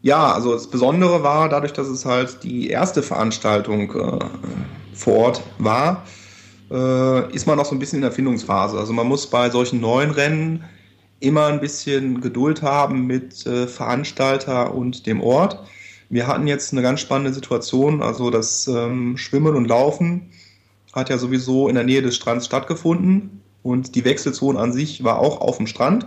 [0.00, 4.24] Ja, also das Besondere war, dadurch, dass es halt die erste Veranstaltung äh,
[4.94, 6.07] vor Ort war,
[6.70, 8.79] äh, ist man noch so ein bisschen in der Findungsphase.
[8.79, 10.64] Also man muss bei solchen neuen Rennen
[11.20, 15.62] immer ein bisschen Geduld haben mit äh, Veranstalter und dem Ort.
[16.09, 20.31] Wir hatten jetzt eine ganz spannende Situation, also das ähm, Schwimmen und Laufen
[20.94, 25.18] hat ja sowieso in der Nähe des Strands stattgefunden und die Wechselzone an sich war
[25.18, 26.07] auch auf dem Strand.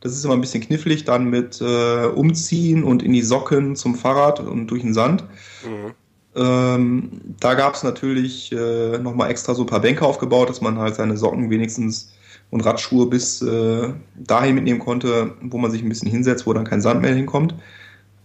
[0.00, 3.94] Das ist immer ein bisschen knifflig dann mit äh, Umziehen und in die Socken zum
[3.96, 5.24] Fahrrad und durch den Sand.
[5.64, 5.94] Mhm.
[6.36, 10.78] Ähm, da gab es natürlich äh, nochmal extra so ein paar Bänke aufgebaut, dass man
[10.78, 12.12] halt seine Socken wenigstens
[12.50, 16.64] und Radschuhe bis äh, dahin mitnehmen konnte, wo man sich ein bisschen hinsetzt, wo dann
[16.64, 17.54] kein Sand mehr hinkommt.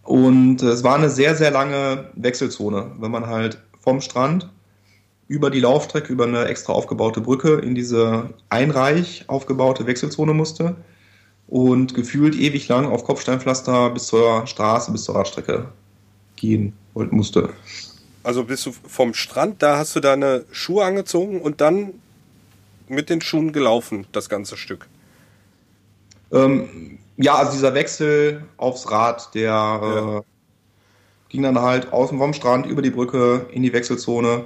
[0.04, 4.50] Und äh, es war eine sehr, sehr lange Wechselzone, wenn man halt vom Strand
[5.28, 10.76] über die Laufstrecke, über eine extra aufgebaute Brücke in diese einreich aufgebaute Wechselzone musste
[11.48, 15.68] und gefühlt ewig lang auf Kopfsteinpflaster bis zur Straße, bis zur Radstrecke
[16.36, 17.54] gehen musste.
[18.24, 21.94] Also bist du vom Strand, da hast du deine Schuhe angezogen und dann
[22.88, 24.88] mit den Schuhen gelaufen, das ganze Stück?
[26.32, 30.18] Ähm, ja, also dieser Wechsel aufs Rad, der ja.
[30.18, 30.22] äh,
[31.30, 34.46] ging dann halt außen vom Strand über die Brücke in die Wechselzone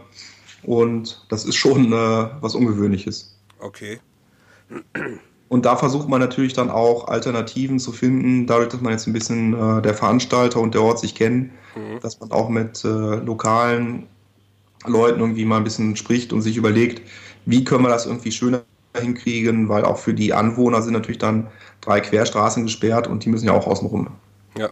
[0.63, 3.37] und das ist schon äh, was Ungewöhnliches.
[3.59, 3.99] Okay.
[5.49, 9.13] Und da versucht man natürlich dann auch Alternativen zu finden, dadurch, dass man jetzt ein
[9.13, 11.99] bisschen äh, der Veranstalter und der Ort sich kennen, mhm.
[12.01, 14.07] dass man auch mit äh, lokalen
[14.85, 17.01] Leuten irgendwie mal ein bisschen spricht und sich überlegt,
[17.45, 18.63] wie können wir das irgendwie schöner
[18.95, 21.47] hinkriegen, weil auch für die Anwohner sind natürlich dann
[21.81, 24.09] drei Querstraßen gesperrt und die müssen ja auch außen rum.
[24.57, 24.69] Ja.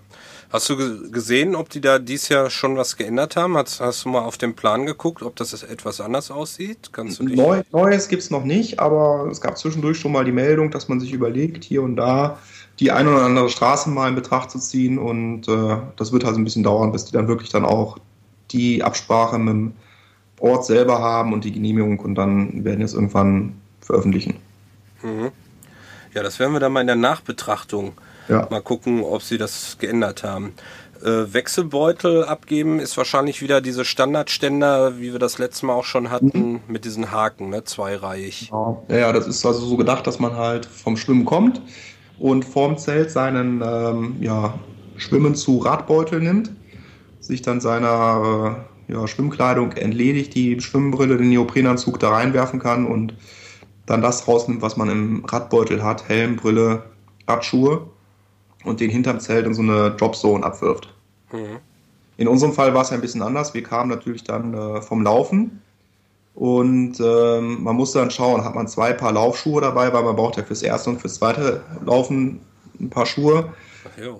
[0.50, 3.58] Hast du gesehen, ob die da dieses Jahr schon was geändert haben?
[3.58, 6.90] Hast, hast du mal auf den Plan geguckt, ob das etwas anders aussieht?
[6.92, 10.24] Kannst du dich Neu, Neues gibt es noch nicht, aber es gab zwischendurch schon mal
[10.24, 12.38] die Meldung, dass man sich überlegt, hier und da
[12.80, 16.36] die eine oder andere Straße mal in Betracht zu ziehen und äh, das wird halt
[16.36, 17.98] ein bisschen dauern, bis die dann wirklich dann auch
[18.52, 19.74] die Absprache mit dem
[20.40, 24.36] Ort selber haben und die Genehmigung und dann werden wir es irgendwann veröffentlichen.
[25.02, 25.32] Mhm.
[26.14, 27.94] Ja, das werden wir dann mal in der Nachbetrachtung
[28.28, 28.48] ja.
[28.50, 30.54] mal gucken, ob sie das geändert haben.
[31.04, 36.10] Äh, Wechselbeutel abgeben ist wahrscheinlich wieder diese Standardständer, wie wir das letzte Mal auch schon
[36.10, 36.60] hatten, mhm.
[36.68, 37.64] mit diesen Haken, ne?
[37.64, 38.50] zweireihig.
[38.52, 38.78] Ja.
[38.88, 41.62] ja, das ist also so gedacht, dass man halt vom Schwimmen kommt
[42.18, 44.58] und vorm Zelt seinen ähm, ja,
[44.96, 46.52] Schwimmen zu Radbeutel nimmt,
[47.20, 48.58] sich dann seiner
[48.90, 53.14] äh, ja, Schwimmkleidung entledigt, die Schwimmbrille, den Neoprenanzug da reinwerfen kann und
[53.86, 56.84] dann das rausnimmt, was man im Radbeutel hat, Helm, Brille,
[57.28, 57.90] Radschuhe
[58.66, 60.94] und den hinterm Zelt in so eine Dropzone abwirft.
[61.32, 61.60] Mhm.
[62.18, 63.54] In unserem Fall war es ein bisschen anders.
[63.54, 65.62] Wir kamen natürlich dann äh, vom Laufen
[66.34, 70.38] und ähm, man musste dann schauen, hat man zwei Paar Laufschuhe dabei, weil man braucht
[70.38, 72.42] ja fürs erste und fürs zweite Laufen
[72.80, 73.54] ein paar Schuhe.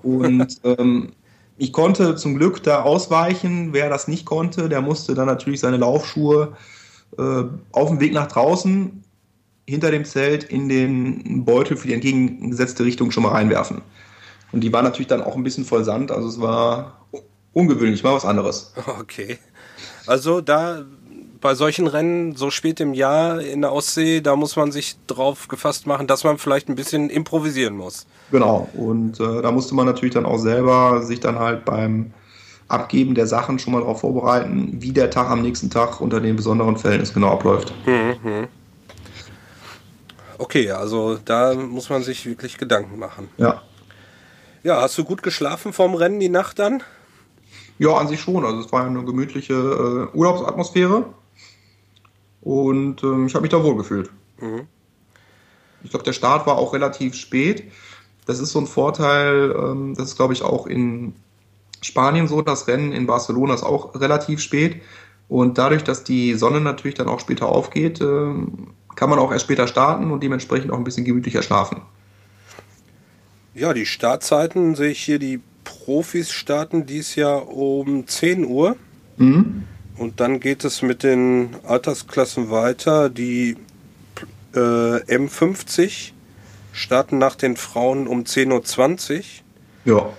[0.02, 1.12] und ähm,
[1.58, 3.72] ich konnte zum Glück da ausweichen.
[3.72, 6.54] Wer das nicht konnte, der musste dann natürlich seine Laufschuhe
[7.18, 9.02] äh, auf dem Weg nach draußen
[9.66, 13.82] hinter dem Zelt in den Beutel für die entgegengesetzte Richtung schon mal reinwerfen.
[14.52, 17.06] Und die war natürlich dann auch ein bisschen voll Sand, also es war
[17.52, 18.72] ungewöhnlich, war was anderes.
[19.00, 19.38] Okay.
[20.06, 20.84] Also da
[21.40, 25.48] bei solchen Rennen so spät im Jahr in der Ostsee, da muss man sich drauf
[25.48, 28.06] gefasst machen, dass man vielleicht ein bisschen improvisieren muss.
[28.30, 28.68] Genau.
[28.74, 32.12] Und äh, da musste man natürlich dann auch selber sich dann halt beim
[32.68, 36.36] Abgeben der Sachen schon mal darauf vorbereiten, wie der Tag am nächsten Tag unter den
[36.36, 37.72] besonderen Verhältnissen genau abläuft.
[37.86, 38.48] Mhm.
[40.38, 43.28] Okay, also da muss man sich wirklich Gedanken machen.
[43.38, 43.62] Ja.
[44.66, 46.82] Ja, hast du gut geschlafen vorm Rennen die Nacht dann?
[47.78, 48.44] Ja, an sich schon.
[48.44, 51.04] Also es war eine gemütliche äh, Urlaubsatmosphäre.
[52.40, 54.10] Und ähm, ich habe mich da wohl gefühlt.
[54.40, 54.66] Mhm.
[55.84, 57.70] Ich glaube, der Start war auch relativ spät.
[58.26, 61.14] Das ist so ein Vorteil, ähm, das ist, glaube ich, auch in
[61.80, 62.42] Spanien so.
[62.42, 64.82] Das Rennen in Barcelona ist auch relativ spät.
[65.28, 68.34] Und dadurch, dass die Sonne natürlich dann auch später aufgeht, äh,
[68.96, 71.82] kann man auch erst später starten und dementsprechend auch ein bisschen gemütlicher schlafen.
[73.56, 78.76] Ja, die Startzeiten sehe ich hier, die Profis starten dies Jahr um 10 Uhr.
[79.16, 79.64] Mhm.
[79.96, 83.08] Und dann geht es mit den Altersklassen weiter.
[83.08, 83.56] Die
[84.54, 86.12] äh, M50
[86.72, 89.24] starten nach den Frauen um 10.20 Uhr.
[89.86, 90.10] Ja.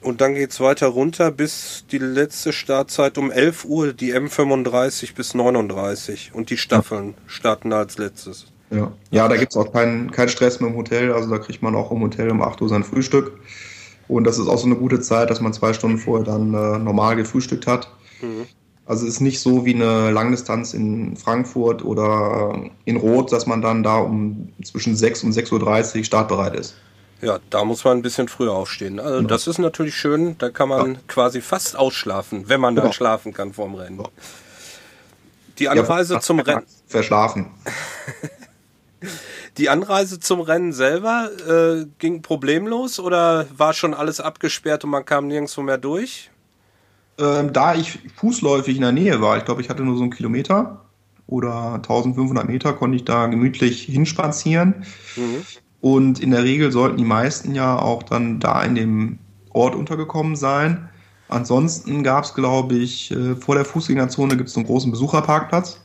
[0.00, 5.16] Und dann geht es weiter runter bis die letzte Startzeit um 11 Uhr, die M35
[5.16, 6.30] bis 39.
[6.32, 8.46] Und die Staffeln starten als letztes.
[8.70, 11.12] Ja, ja da gibt es auch keinen kein Stress mit dem Hotel.
[11.12, 13.32] Also da kriegt man auch im Hotel um 8 Uhr sein Frühstück.
[14.08, 16.78] Und das ist auch so eine gute Zeit, dass man zwei Stunden vorher dann äh,
[16.78, 17.90] normal gefrühstückt hat.
[18.22, 18.46] Mhm.
[18.86, 23.60] Also es ist nicht so wie eine Langdistanz in Frankfurt oder in Rot, dass man
[23.60, 26.74] dann da um zwischen 6 und 6.30 Uhr startbereit ist.
[27.20, 28.98] Ja, da muss man ein bisschen früher aufstehen.
[28.98, 29.26] Also ja.
[29.26, 31.00] das ist natürlich schön, da kann man ja.
[31.06, 32.92] quasi fast ausschlafen, wenn man dann ja.
[32.92, 34.02] schlafen kann vorm Rennen.
[35.58, 36.62] Die Anreise zum Rennen.
[36.86, 37.50] Verschlafen.
[39.56, 45.04] Die Anreise zum Rennen selber äh, ging problemlos oder war schon alles abgesperrt und man
[45.04, 46.30] kam nirgendwo mehr durch?
[47.18, 50.12] Ähm, da ich fußläufig in der Nähe war, ich glaube, ich hatte nur so einen
[50.12, 50.84] Kilometer
[51.26, 54.86] oder 1500 Meter, konnte ich da gemütlich hinspazieren.
[55.16, 55.42] Mhm.
[55.80, 59.18] Und in der Regel sollten die meisten ja auch dann da in dem
[59.50, 60.88] Ort untergekommen sein.
[61.28, 65.80] Ansonsten gab es, glaube ich, äh, vor der Fußgängerzone gibt es einen großen Besucherparkplatz.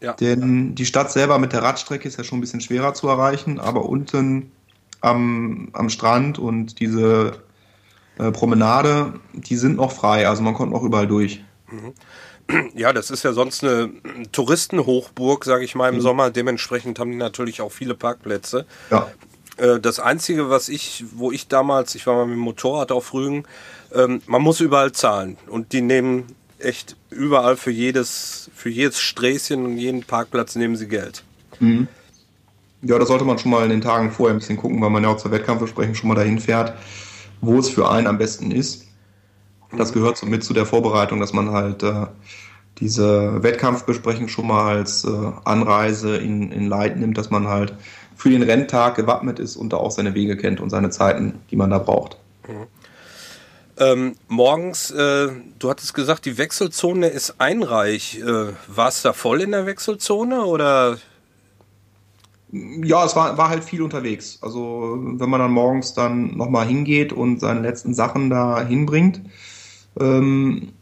[0.00, 0.12] Ja.
[0.14, 3.58] Denn die Stadt selber mit der Radstrecke ist ja schon ein bisschen schwerer zu erreichen,
[3.58, 4.52] aber unten
[5.00, 7.42] am, am Strand und diese
[8.18, 11.42] äh, Promenade, die sind noch frei, also man kommt noch überall durch.
[11.70, 11.92] Mhm.
[12.74, 13.90] Ja, das ist ja sonst eine
[14.30, 16.00] Touristenhochburg, sage ich mal, im mhm.
[16.02, 16.30] Sommer.
[16.30, 18.66] Dementsprechend haben die natürlich auch viele Parkplätze.
[18.90, 19.10] Ja.
[19.56, 23.14] Äh, das Einzige, was ich, wo ich damals, ich war mal mit dem Motorrad auf
[23.14, 23.44] Rügen,
[23.94, 25.38] ähm, man muss überall zahlen.
[25.48, 26.26] Und die nehmen
[26.58, 31.22] echt überall für jedes, für jedes Sträßchen und jeden Parkplatz nehmen sie Geld.
[31.60, 31.86] Mhm.
[32.80, 35.02] Ja, da sollte man schon mal in den Tagen vorher ein bisschen gucken, weil man
[35.02, 36.72] ja auch zur Wettkampfbesprechung schon mal dahin fährt,
[37.42, 38.86] wo es für einen am besten ist.
[39.76, 42.06] Das gehört so mit zu der Vorbereitung, dass man halt äh,
[42.78, 45.10] diese Wettkampfbesprechung schon mal als äh,
[45.44, 47.74] Anreise in, in Leid nimmt, dass man halt
[48.16, 51.56] für den Renntag gewappnet ist und da auch seine Wege kennt und seine Zeiten, die
[51.56, 52.16] man da braucht.
[52.48, 52.64] Mhm.
[53.76, 58.20] Ähm, morgens, äh, du hattest gesagt, die Wechselzone ist einreich.
[58.20, 60.98] Äh, war es da voll in der Wechselzone oder?
[62.52, 64.38] Ja, es war, war halt viel unterwegs.
[64.40, 69.22] Also wenn man dann morgens dann nochmal hingeht und seine letzten Sachen da hinbringt.
[69.98, 70.72] Ähm,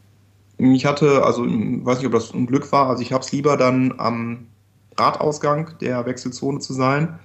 [0.59, 3.31] ich hatte, also ich weiß nicht, ob das ein Glück war, also ich habe es
[3.31, 4.47] lieber dann am
[4.97, 7.19] Radausgang der Wechselzone zu sein.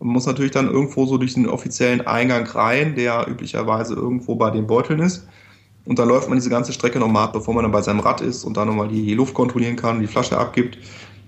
[0.00, 4.50] Man muss natürlich dann irgendwo so durch den offiziellen Eingang rein, der üblicherweise irgendwo bei
[4.50, 5.26] den Beuteln ist.
[5.84, 8.20] Und dann läuft man diese ganze Strecke nochmal ab, bevor man dann bei seinem Rad
[8.20, 10.78] ist und dann nochmal die Luft kontrollieren kann, die Flasche abgibt.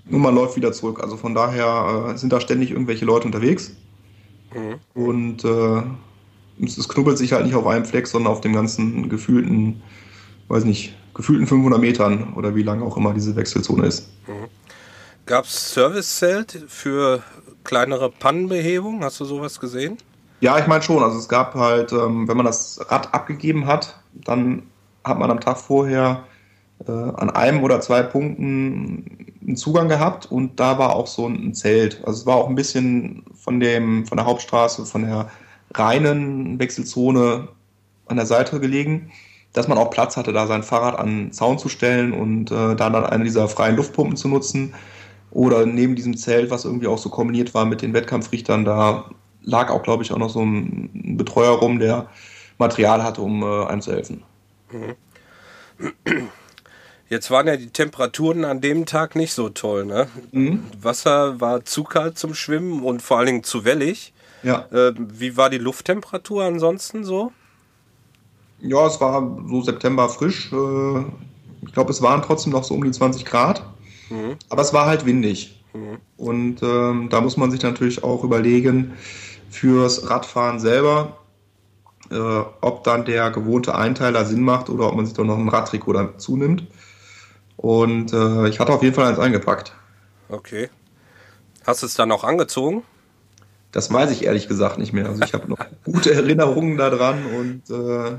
[0.09, 1.01] Und man läuft wieder zurück.
[1.01, 3.71] Also von daher äh, sind da ständig irgendwelche Leute unterwegs.
[4.53, 5.01] Mhm.
[5.01, 5.83] Und äh,
[6.63, 9.81] es knubbelt sich halt nicht auf einem Fleck, sondern auf dem ganzen gefühlten,
[10.47, 14.09] weiß nicht, gefühlten 500 Metern oder wie lang auch immer diese Wechselzone ist.
[14.27, 14.47] Mhm.
[15.25, 17.21] Gab es Servicezelt für
[17.67, 19.03] kleinere Pannenbehebung?
[19.03, 19.97] Hast du sowas gesehen?
[20.39, 21.03] Ja, ich meine schon.
[21.03, 24.63] Also es gab halt, ähm, wenn man das Rad abgegeben hat, dann
[25.03, 26.23] hat man am Tag vorher
[26.87, 31.53] äh, an einem oder zwei Punkten einen Zugang gehabt und da war auch so ein
[31.53, 32.01] Zelt.
[32.05, 35.29] Also es war auch ein bisschen von dem, von der Hauptstraße, von der
[35.73, 37.47] reinen Wechselzone
[38.07, 39.11] an der Seite gelegen,
[39.53, 42.75] dass man auch Platz hatte, da sein Fahrrad an den Zaun zu stellen und äh,
[42.75, 44.73] da dann eine dieser freien Luftpumpen zu nutzen.
[45.37, 49.11] Oder neben diesem Zelt, was irgendwie auch so kombiniert war mit den Wettkampfrichtern, da
[49.43, 52.09] lag auch, glaube ich, auch noch so ein Betreuer rum, der
[52.57, 54.23] Material hatte, um äh, einem zu helfen.
[54.71, 54.95] Mhm.
[57.07, 59.85] Jetzt waren ja die Temperaturen an dem Tag nicht so toll.
[59.85, 60.07] Ne?
[60.31, 60.63] Mhm.
[60.81, 64.13] Wasser war zu kalt zum Schwimmen und vor allen Dingen zu wellig.
[64.41, 64.65] Ja.
[64.71, 67.31] Äh, wie war die Lufttemperatur ansonsten so?
[68.59, 70.51] Ja, es war so September frisch.
[70.51, 70.99] Äh,
[71.61, 73.61] ich glaube, es waren trotzdem noch so um die 20 Grad.
[74.09, 74.37] Mhm.
[74.49, 75.63] Aber es war halt windig.
[75.73, 75.97] Mhm.
[76.17, 78.93] Und ähm, da muss man sich natürlich auch überlegen,
[79.49, 81.17] fürs Radfahren selber,
[82.11, 85.49] äh, ob dann der gewohnte Einteiler Sinn macht oder ob man sich doch noch ein
[85.49, 86.67] Radtrikot dazu nimmt.
[87.57, 89.73] Und äh, ich hatte auf jeden Fall eins eingepackt.
[90.29, 90.69] Okay.
[91.65, 92.83] Hast du es dann auch angezogen?
[93.71, 95.07] Das weiß ich ehrlich gesagt nicht mehr.
[95.07, 98.17] Also ich habe noch gute Erinnerungen daran und äh,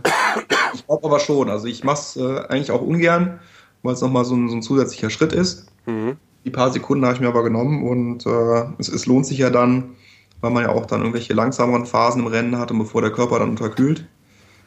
[0.74, 1.48] ich glaube aber schon.
[1.48, 3.40] Also ich mache es äh, eigentlich auch ungern,
[3.82, 5.66] weil es nochmal so ein, so ein zusätzlicher Schritt ist.
[5.88, 6.18] Mhm.
[6.44, 9.50] Die paar Sekunden habe ich mir aber genommen und äh, es, es, lohnt sich ja
[9.50, 9.96] dann,
[10.40, 13.38] weil man ja auch dann irgendwelche langsameren Phasen im Rennen hat und bevor der Körper
[13.38, 14.06] dann unterkühlt,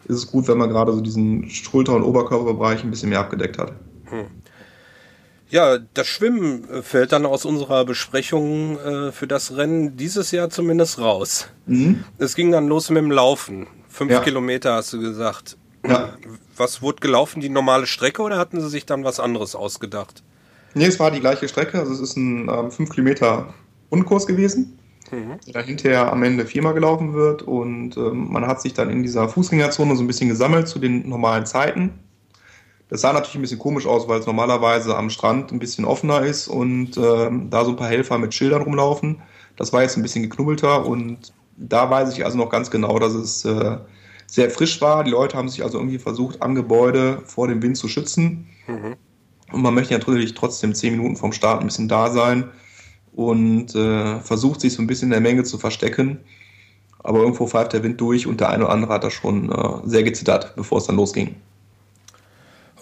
[0.05, 3.57] ist es gut, wenn man gerade so diesen Schulter- und Oberkörperbereich ein bisschen mehr abgedeckt
[3.59, 3.73] hat.
[4.11, 4.25] Mhm.
[5.49, 10.99] Ja, das Schwimmen fällt dann aus unserer Besprechung äh, für das Rennen dieses Jahr zumindest
[10.99, 11.49] raus.
[11.65, 12.03] Mhm.
[12.17, 13.67] Es ging dann los mit dem Laufen.
[13.89, 14.21] Fünf ja.
[14.21, 15.57] Kilometer hast du gesagt.
[15.85, 16.13] Ja.
[16.55, 17.41] Was wurde gelaufen?
[17.41, 20.23] Die normale Strecke oder hatten sie sich dann was anderes ausgedacht?
[20.73, 21.79] Nee, es war die gleiche Strecke.
[21.79, 23.53] Also es ist ein ähm, 5 Kilometer
[23.91, 24.77] Rundkurs gewesen,
[25.11, 25.39] mhm.
[25.53, 27.41] der hinterher am Ende viermal gelaufen wird.
[27.41, 31.07] Und ähm, man hat sich dann in dieser Fußgängerzone so ein bisschen gesammelt zu den
[31.07, 31.91] normalen Zeiten.
[32.89, 36.23] Das sah natürlich ein bisschen komisch aus, weil es normalerweise am Strand ein bisschen offener
[36.23, 39.21] ist und ähm, da so ein paar Helfer mit Schildern rumlaufen.
[39.55, 43.13] Das war jetzt ein bisschen geknubbelter und da weiß ich also noch ganz genau, dass
[43.13, 43.77] es äh,
[44.27, 45.05] sehr frisch war.
[45.05, 48.49] Die Leute haben sich also irgendwie versucht, am Gebäude vor dem Wind zu schützen.
[48.67, 48.95] Mhm.
[49.51, 52.49] Und man möchte natürlich trotzdem zehn Minuten vom Start ein bisschen da sein
[53.13, 56.19] und äh, versucht sich so ein bisschen in der Menge zu verstecken.
[56.99, 59.87] Aber irgendwo pfeift der Wind durch und der eine oder andere hat da schon äh,
[59.87, 61.35] sehr gezittert, bevor es dann losging.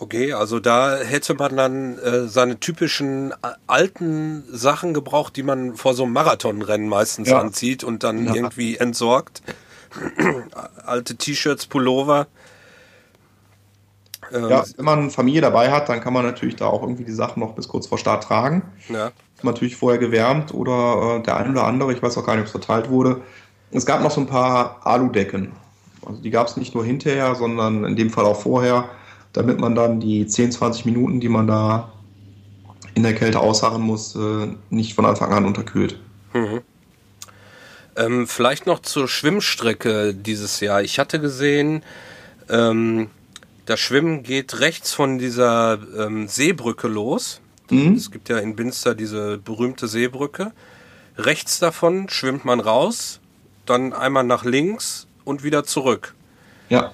[0.01, 3.35] Okay, also da hätte man dann äh, seine typischen äh,
[3.67, 7.39] alten Sachen gebraucht, die man vor so einem Marathonrennen meistens ja.
[7.39, 8.35] anzieht und dann ja.
[8.35, 9.41] irgendwie entsorgt.
[10.85, 12.27] Alte T-Shirts, Pullover.
[14.33, 17.11] Ähm, ja, wenn man Familie dabei hat, dann kann man natürlich da auch irgendwie die
[17.11, 18.63] Sachen noch bis kurz vor Start tragen.
[18.89, 19.11] Ja.
[19.35, 22.41] Ist natürlich vorher gewärmt oder äh, der ein oder andere, ich weiß auch gar nicht,
[22.41, 23.21] ob es verteilt wurde.
[23.71, 25.51] Es gab noch so ein paar Aludecken.
[26.05, 28.89] Also die gab es nicht nur hinterher, sondern in dem Fall auch vorher
[29.33, 31.91] damit man dann die 10, 20 Minuten, die man da
[32.95, 35.99] in der Kälte ausharren muss, äh, nicht von Anfang an unterkühlt.
[36.33, 36.61] Mhm.
[37.95, 40.81] Ähm, vielleicht noch zur Schwimmstrecke dieses Jahr.
[40.81, 41.83] Ich hatte gesehen,
[42.49, 43.09] ähm,
[43.69, 47.39] das Schwimmen geht rechts von dieser ähm, Seebrücke los.
[47.69, 47.93] Mhm.
[47.93, 50.53] Es gibt ja in Binster diese berühmte Seebrücke.
[51.17, 53.19] Rechts davon schwimmt man raus,
[53.67, 56.15] dann einmal nach links und wieder zurück.
[56.69, 56.93] Ja.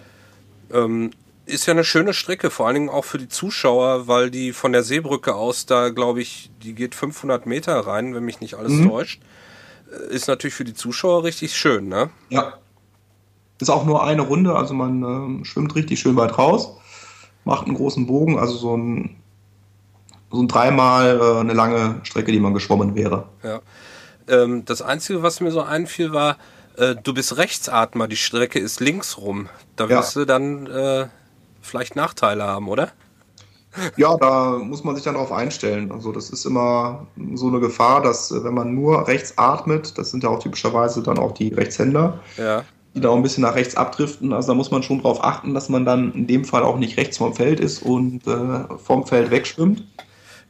[0.70, 1.12] Ähm,
[1.46, 4.74] ist ja eine schöne Strecke, vor allen Dingen auch für die Zuschauer, weil die von
[4.74, 8.74] der Seebrücke aus da, glaube ich, die geht 500 Meter rein, wenn mich nicht alles
[8.74, 8.90] mhm.
[8.90, 9.22] täuscht.
[9.90, 12.10] Äh, ist natürlich für die Zuschauer richtig schön, ne?
[12.30, 12.58] Ja.
[13.60, 16.76] Ist auch nur eine Runde, also man äh, schwimmt richtig schön weit raus,
[17.46, 19.16] macht einen großen Bogen, also so ein,
[20.32, 23.30] so ein dreimal äh, eine lange Strecke, die man geschwommen wäre.
[23.44, 23.62] Ja.
[24.28, 26.38] Ähm, das Einzige, was mir so einfiel, war,
[26.78, 29.48] äh, du bist Rechtsatmer, die Strecke ist links rum.
[29.76, 30.22] Da wirst ja.
[30.22, 31.08] du dann äh,
[31.62, 32.92] vielleicht Nachteile haben, oder?
[33.98, 35.92] Ja, da muss man sich dann darauf einstellen.
[35.92, 40.12] Also das ist immer so eine Gefahr, dass äh, wenn man nur rechts atmet, das
[40.12, 42.64] sind ja auch typischerweise dann auch die Rechtshänder, ja.
[42.96, 44.32] Die da auch ein bisschen nach rechts abdriften.
[44.34, 46.98] Also da muss man schon darauf achten, dass man dann in dem Fall auch nicht
[46.98, 49.84] rechts vom Feld ist und äh, vom Feld wegschwimmt.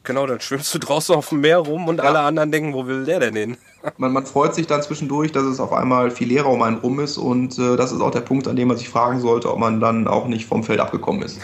[0.04, 2.04] Genau, dann schwimmst du draußen auf dem Meer rum und ja.
[2.04, 3.56] alle anderen denken, wo will der denn hin?
[3.98, 6.98] Man, man, freut sich dann zwischendurch, dass es auf einmal viel leerer um einen rum
[6.98, 9.60] ist und äh, das ist auch der Punkt, an dem man sich fragen sollte, ob
[9.60, 11.38] man dann auch nicht vom Feld abgekommen ist.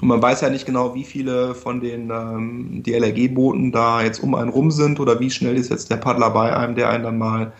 [0.00, 4.34] Und man weiß ja nicht genau, wie viele von den ähm, DLRG-Booten da jetzt um
[4.34, 7.18] einen rum sind oder wie schnell ist jetzt der Paddler bei einem, der einen dann
[7.18, 7.52] mal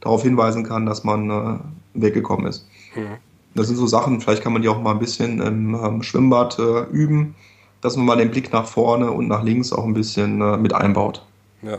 [0.00, 1.58] darauf hinweisen kann, dass man äh,
[1.94, 2.66] weggekommen ist.
[2.94, 3.16] Mhm.
[3.54, 6.58] Das sind so Sachen, vielleicht kann man die auch mal ein bisschen im ähm, Schwimmbad
[6.58, 7.34] äh, üben
[7.80, 10.74] dass man mal den Blick nach vorne und nach links auch ein bisschen äh, mit
[10.74, 11.24] einbaut.
[11.62, 11.78] Ja.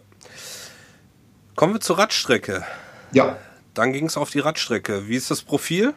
[1.56, 2.64] Kommen wir zur Radstrecke.
[3.14, 3.38] Ja.
[3.74, 5.08] Dann ging es auf die Radstrecke.
[5.08, 5.94] Wie ist das Profil?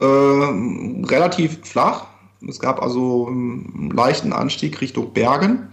[0.00, 2.06] Äh, relativ flach.
[2.48, 5.72] Es gab also einen leichten Anstieg Richtung Bergen.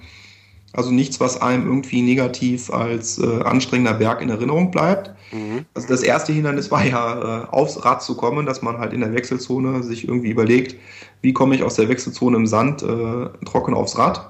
[0.74, 5.11] Also nichts, was einem irgendwie negativ als äh, anstrengender Berg in Erinnerung bleibt.
[5.32, 5.65] Mhm.
[5.74, 8.99] Also das erste Hindernis war ja, äh, aufs Rad zu kommen, dass man halt in
[8.99, 10.76] der Wechselzone sich irgendwie überlegt,
[11.22, 14.30] wie komme ich aus der Wechselzone im Sand äh, trocken aufs Rad.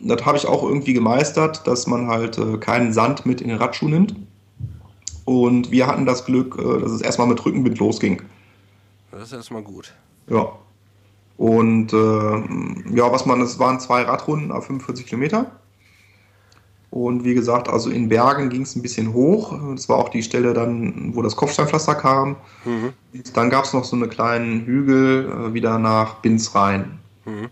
[0.00, 3.58] Das habe ich auch irgendwie gemeistert, dass man halt äh, keinen Sand mit in den
[3.58, 4.16] Radschuh nimmt.
[5.24, 8.22] Und wir hatten das Glück, äh, dass es erstmal mit Rückenwind losging.
[9.12, 9.92] Das ist erstmal gut.
[10.28, 10.52] Ja.
[11.42, 15.50] Und äh, ja, was man, es waren zwei Radrunden auf 45 Kilometer.
[16.88, 19.52] Und wie gesagt, also in Bergen ging es ein bisschen hoch.
[19.74, 22.36] Das war auch die Stelle dann, wo das Kopfsteinpflaster kam.
[22.64, 22.92] Mhm.
[23.34, 27.00] Dann gab es noch so einen kleinen Hügel äh, wieder nach Binz rein.
[27.24, 27.48] Mhm.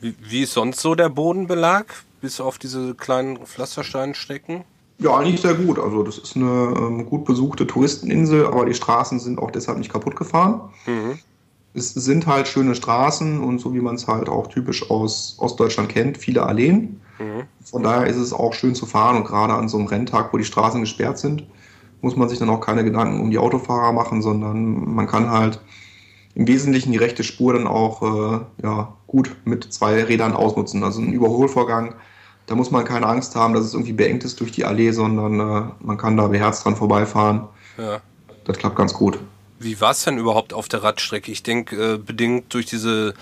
[0.00, 1.84] Wie, wie, ist sonst so der Bodenbelag,
[2.20, 4.64] bis auf diese kleinen Pflastersteinstecken?
[4.98, 5.78] Ja, eigentlich sehr gut.
[5.78, 9.92] Also das ist eine ähm, gut besuchte Touristeninsel, aber die Straßen sind auch deshalb nicht
[9.92, 10.62] kaputt gefahren.
[10.86, 11.20] Mhm
[11.76, 15.90] es sind halt schöne Straßen und so wie man es halt auch typisch aus Ostdeutschland
[15.90, 17.00] kennt, viele Alleen.
[17.18, 17.44] Mhm.
[17.62, 20.38] Von daher ist es auch schön zu fahren und gerade an so einem Renntag, wo
[20.38, 21.46] die Straßen gesperrt sind,
[22.00, 25.60] muss man sich dann auch keine Gedanken um die Autofahrer machen, sondern man kann halt
[26.34, 30.82] im Wesentlichen die rechte Spur dann auch äh, ja, gut mit zwei Rädern ausnutzen.
[30.82, 31.94] Also ein Überholvorgang,
[32.46, 35.40] da muss man keine Angst haben, dass es irgendwie beengt ist durch die Allee, sondern
[35.40, 37.48] äh, man kann da beherzt dran vorbeifahren.
[37.76, 38.00] Ja.
[38.44, 39.18] Das klappt ganz gut.
[39.58, 41.32] Wie war es denn überhaupt auf der Radstrecke?
[41.32, 43.14] Ich denke, äh, bedingt durch diese,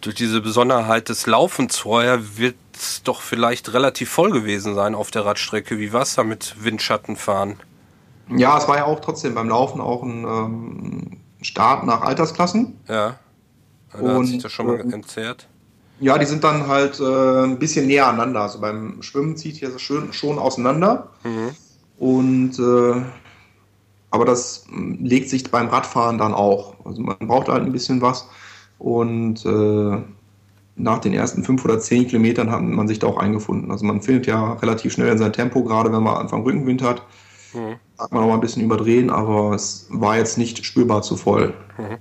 [0.00, 5.10] durch diese Besonderheit des Laufens vorher wird es doch vielleicht relativ voll gewesen sein auf
[5.10, 5.78] der Radstrecke.
[5.78, 7.56] Wie war es da mit Windschattenfahren?
[8.36, 12.78] Ja, es war ja auch trotzdem beim Laufen auch ein ähm, Start nach Altersklassen.
[12.88, 13.18] Ja.
[13.92, 15.48] Da und, hat sich das schon mal ähm, entzerrt.
[16.00, 18.42] Ja, die sind dann halt äh, ein bisschen näher aneinander.
[18.42, 21.10] Also beim Schwimmen zieht hier schön, schon auseinander.
[21.24, 21.50] Mhm.
[21.98, 23.02] Und äh,
[24.10, 26.74] aber das hm, legt sich beim Radfahren dann auch.
[26.84, 28.28] Also man braucht halt ein bisschen was.
[28.78, 30.02] Und äh,
[30.76, 33.70] nach den ersten fünf oder zehn Kilometern hat man sich da auch eingefunden.
[33.70, 37.02] Also man findet ja relativ schnell in sein Tempo, gerade wenn man Anfang Rückenwind hat.
[37.52, 37.76] Mhm.
[37.98, 41.54] Hat man auch mal ein bisschen überdrehen, aber es war jetzt nicht spürbar zu voll.
[41.76, 41.98] Mhm.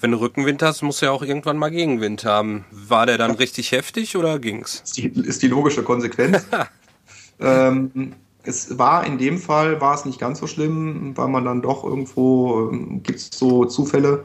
[0.00, 2.64] Wenn du Rückenwind hast, musst du ja auch irgendwann mal Gegenwind haben.
[2.70, 4.82] War der dann richtig heftig oder ging's?
[4.84, 6.44] Ist die, ist die logische Konsequenz.
[7.40, 8.12] ähm,
[8.46, 11.84] es war in dem Fall war es nicht ganz so schlimm, weil man dann doch
[11.84, 14.24] irgendwo ähm, gibt es so Zufälle,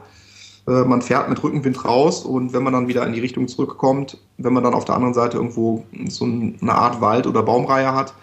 [0.66, 4.18] Äh, man fährt mit Rückenwind raus und wenn man dann wieder in die Richtung zurückkommt,
[4.38, 8.14] wenn man dann auf der anderen Seite irgendwo so eine Art Wald- oder Baumreihe hat,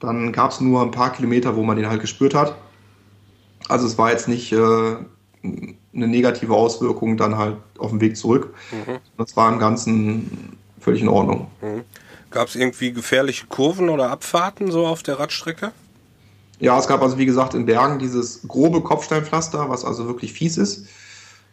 [0.00, 2.54] dann gab es nur ein paar Kilometer, wo man den halt gespürt hat.
[3.68, 4.96] Also es war jetzt nicht äh,
[5.42, 8.54] eine negative Auswirkung dann halt auf dem Weg zurück.
[8.72, 8.98] Mhm.
[9.18, 11.48] Das war im Ganzen völlig in Ordnung.
[11.60, 11.82] Mhm.
[12.30, 15.72] Gab es irgendwie gefährliche Kurven oder Abfahrten so auf der Radstrecke?
[16.58, 20.56] Ja, es gab also wie gesagt in Bergen dieses grobe Kopfsteinpflaster, was also wirklich fies
[20.56, 20.86] ist,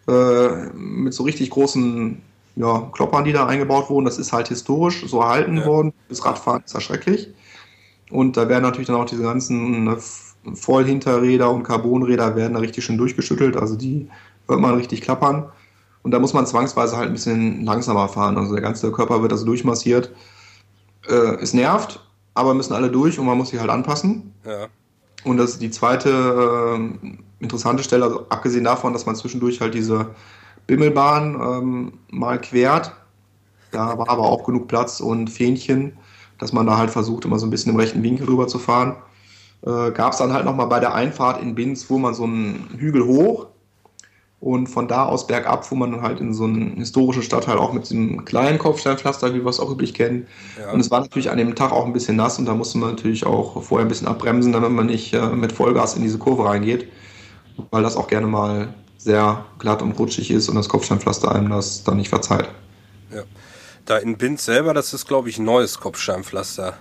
[0.08, 2.22] äh, mit so richtig großen
[2.56, 4.06] ja, Kloppern, die da eingebaut wurden.
[4.06, 5.66] Das ist halt historisch so erhalten ja.
[5.66, 5.94] worden.
[6.10, 7.30] Das Radfahren ist erschrecklich.
[8.12, 9.98] Und da werden natürlich dann auch diese ganzen ne,
[10.54, 13.58] Vollhinterräder und Carbonräder werden da richtig schön durchgeschüttelt.
[13.58, 14.08] Also die
[14.48, 15.46] hört man richtig klappern.
[16.04, 18.38] Und da muss man zwangsweise halt ein bisschen langsamer fahren.
[18.38, 20.12] Also der ganze Körper wird also durchmassiert.
[21.08, 22.00] Äh, es nervt,
[22.34, 24.34] aber müssen alle durch und man muss sich halt anpassen.
[24.46, 24.68] Ja.
[25.24, 27.08] Und das ist die zweite äh,
[27.40, 30.08] interessante Stelle, also abgesehen davon, dass man zwischendurch halt diese
[30.68, 32.94] Bimmelbahn ähm, mal quert.
[33.72, 35.98] Da war aber auch genug Platz und Fähnchen,
[36.38, 38.96] dass man da halt versucht, immer so ein bisschen im rechten Winkel rüber zu fahren.
[39.66, 42.70] Äh, Gab es dann halt nochmal bei der Einfahrt in Binz, wo man so einen
[42.78, 43.48] Hügel hoch
[44.44, 47.72] und von da aus bergab, wo man dann halt in so einen historischen Stadtteil auch
[47.72, 50.28] mit diesem kleinen Kopfsteinpflaster, wie wir es auch üblich kennen.
[50.60, 50.72] Ja.
[50.72, 52.90] Und es war natürlich an dem Tag auch ein bisschen nass und da musste man
[52.90, 56.44] natürlich auch vorher ein bisschen abbremsen, damit man nicht äh, mit Vollgas in diese Kurve
[56.44, 56.90] reingeht,
[57.72, 61.86] weil das auch gerne mal sehr glatt und rutschig ist und das Kopfsteinpflaster einem das
[61.86, 62.50] dann nicht verzeiht.
[63.16, 63.24] Ja.
[63.86, 66.74] Da in Binz selber, das ist glaube ich ein neues Kopfsteinpflaster.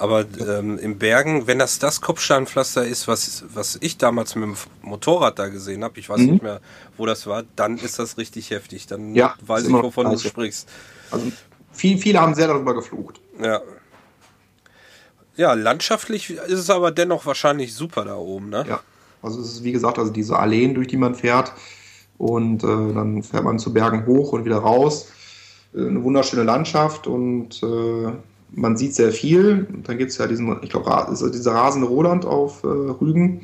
[0.00, 4.56] Aber ähm, im Bergen, wenn das das Kopfsteinpflaster ist, was, was ich damals mit dem
[4.80, 6.30] Motorrad da gesehen habe, ich weiß mhm.
[6.30, 6.62] nicht mehr,
[6.96, 8.86] wo das war, dann ist das richtig heftig.
[8.86, 10.66] Dann ja, weiß ich, wovon du sprichst.
[11.10, 11.30] Also
[11.70, 13.20] viel, viele haben sehr darüber geflucht.
[13.42, 13.60] Ja.
[15.36, 18.64] Ja, landschaftlich ist es aber dennoch wahrscheinlich super da oben, ne?
[18.66, 18.80] Ja.
[19.22, 21.52] Also es ist wie gesagt, also diese Alleen, durch die man fährt
[22.16, 25.08] und äh, dann fährt man zu Bergen hoch und wieder raus.
[25.74, 28.12] Äh, eine wunderschöne Landschaft und äh,
[28.52, 29.66] man sieht sehr viel.
[29.84, 33.42] Dann gibt es ja diesen, ich glaube, dieser rasende Roland auf äh, Rügen.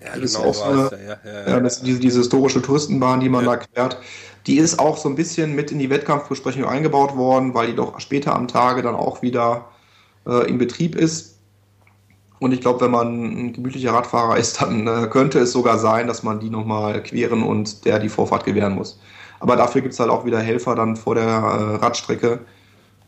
[0.00, 1.60] Ja, das genau, ist auch eine, ja, ja, ja.
[1.60, 3.98] das diese, diese, historische Touristenbahn, die man da quert.
[4.46, 7.98] Die ist auch so ein bisschen mit in die Wettkampfbesprechung eingebaut worden, weil die doch
[7.98, 9.66] später am Tage dann auch wieder
[10.26, 11.38] äh, in Betrieb ist.
[12.38, 16.06] Und ich glaube, wenn man ein gemütlicher Radfahrer ist, dann äh, könnte es sogar sein,
[16.06, 19.00] dass man die nochmal queren und der die Vorfahrt gewähren muss.
[19.40, 22.40] Aber dafür gibt es halt auch wieder Helfer dann vor der äh, Radstrecke,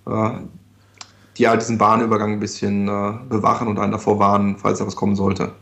[0.07, 0.31] äh,
[1.39, 4.97] die halt diesen Bahnübergang ein bisschen äh, bewachen und einen davor warnen, falls da was
[4.97, 5.53] kommen sollte.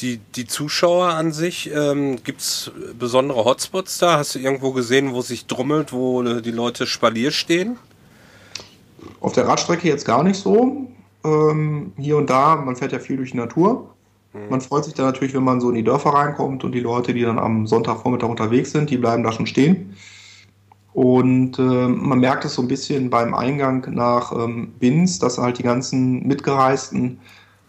[0.00, 4.18] Die, die Zuschauer an sich, ähm, gibt es besondere Hotspots da?
[4.18, 7.78] Hast du irgendwo gesehen, wo sich drummelt, wo die Leute Spalier stehen?
[9.20, 10.88] Auf der Radstrecke jetzt gar nicht so.
[11.24, 13.94] Ähm, hier und da, man fährt ja viel durch die Natur.
[14.32, 14.48] Mhm.
[14.50, 17.14] Man freut sich dann natürlich, wenn man so in die Dörfer reinkommt und die Leute,
[17.14, 19.94] die dann am Sonntagvormittag unterwegs sind, die bleiben da schon stehen.
[20.94, 25.58] Und äh, man merkt es so ein bisschen beim Eingang nach ähm, Binz, dass halt
[25.58, 27.18] die ganzen Mitgereisten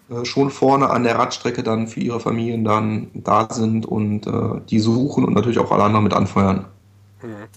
[0.10, 4.62] äh, schon vorne an der Radstrecke dann für ihre Familien dann da sind und äh,
[4.70, 6.66] die suchen und natürlich auch alle anderen mit anfeuern.
[7.22, 7.48] Mhm.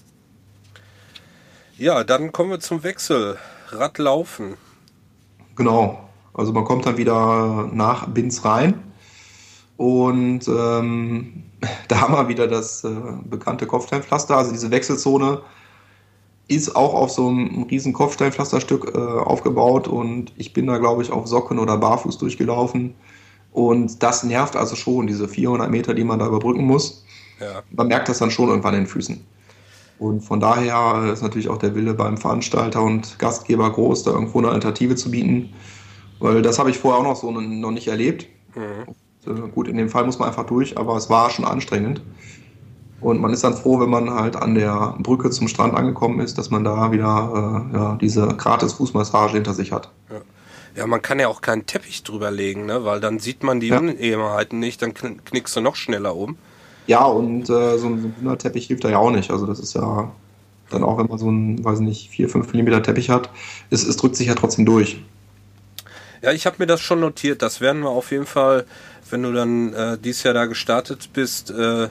[1.77, 3.37] Ja, dann kommen wir zum Wechsel.
[3.69, 4.55] Radlaufen.
[5.55, 6.09] Genau.
[6.33, 8.75] Also man kommt dann wieder nach Binz rein
[9.75, 11.43] und ähm,
[11.89, 12.89] da haben wir wieder das äh,
[13.25, 15.41] bekannte Kopfsteinpflaster, also diese Wechselzone
[16.47, 21.11] ist auch auf so einem riesen Kopfsteinpflasterstück äh, aufgebaut und ich bin da, glaube ich,
[21.11, 22.95] auf Socken oder barfuß durchgelaufen.
[23.51, 27.05] Und das nervt also schon, diese 400 Meter, die man da überbrücken muss.
[27.39, 27.63] Ja.
[27.71, 29.19] Man merkt das dann schon irgendwann in den Füßen.
[29.99, 34.37] Und von daher ist natürlich auch der Wille beim Veranstalter und Gastgeber groß, da irgendwo
[34.39, 35.53] eine Alternative zu bieten.
[36.19, 38.27] Weil das habe ich vorher auch noch so noch nicht erlebt.
[38.55, 38.93] Mhm.
[39.25, 42.01] Und, äh, gut, in dem Fall muss man einfach durch, aber es war schon anstrengend.
[42.99, 46.37] Und man ist dann froh, wenn man halt an der Brücke zum Strand angekommen ist,
[46.37, 49.91] dass man da wieder äh, ja, diese gratis Fußmassage hinter sich hat.
[50.09, 50.21] Ja.
[50.75, 50.87] ja.
[50.87, 52.85] man kann ja auch keinen Teppich drüber legen, ne?
[52.85, 53.77] weil dann sieht man die ja.
[53.77, 56.37] Unebenheiten nicht, dann knickst du noch schneller um.
[56.87, 59.29] Ja, und äh, so ein Wunderteppich hilft da ja auch nicht.
[59.29, 60.09] Also das ist ja
[60.69, 63.29] dann auch, wenn man so einen, weiß nicht, 4, 5 mm Teppich hat,
[63.69, 65.01] es, es drückt sich ja trotzdem durch.
[66.21, 67.41] Ja, ich habe mir das schon notiert.
[67.41, 68.65] Das werden wir auf jeden Fall
[69.11, 71.89] wenn du dann äh, dieses Jahr da gestartet bist, äh,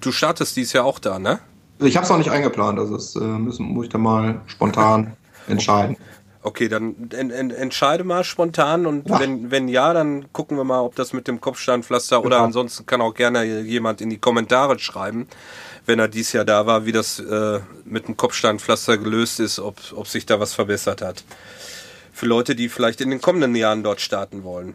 [0.00, 1.40] du startest dieses Jahr auch da, ne?
[1.80, 5.16] Ich habe es noch nicht eingeplant, also das äh, müssen, muss ich dann mal spontan
[5.48, 5.96] entscheiden.
[6.42, 9.18] Okay, dann en, en, entscheide mal spontan und ja.
[9.18, 12.44] wenn, wenn ja, dann gucken wir mal, ob das mit dem Kopfsteinpflaster oder ja.
[12.44, 15.26] ansonsten kann auch gerne jemand in die Kommentare schreiben,
[15.86, 19.78] wenn er dieses Jahr da war, wie das äh, mit dem Kopfsteinpflaster gelöst ist, ob,
[19.94, 21.24] ob sich da was verbessert hat.
[22.12, 24.74] Für Leute, die vielleicht in den kommenden Jahren dort starten wollen.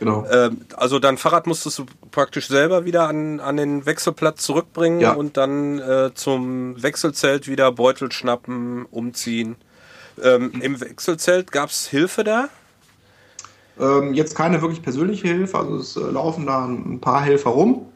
[0.00, 0.24] Genau.
[0.30, 5.12] Ähm, also dein Fahrrad musstest du praktisch selber wieder an, an den Wechselplatz zurückbringen ja.
[5.12, 9.56] und dann äh, zum Wechselzelt wieder Beutel schnappen, umziehen.
[10.22, 10.62] Ähm, mhm.
[10.62, 12.48] Im Wechselzelt gab es Hilfe da?
[13.78, 17.86] Ähm, jetzt keine wirklich persönliche Hilfe, also es äh, laufen da ein paar Helfer rum.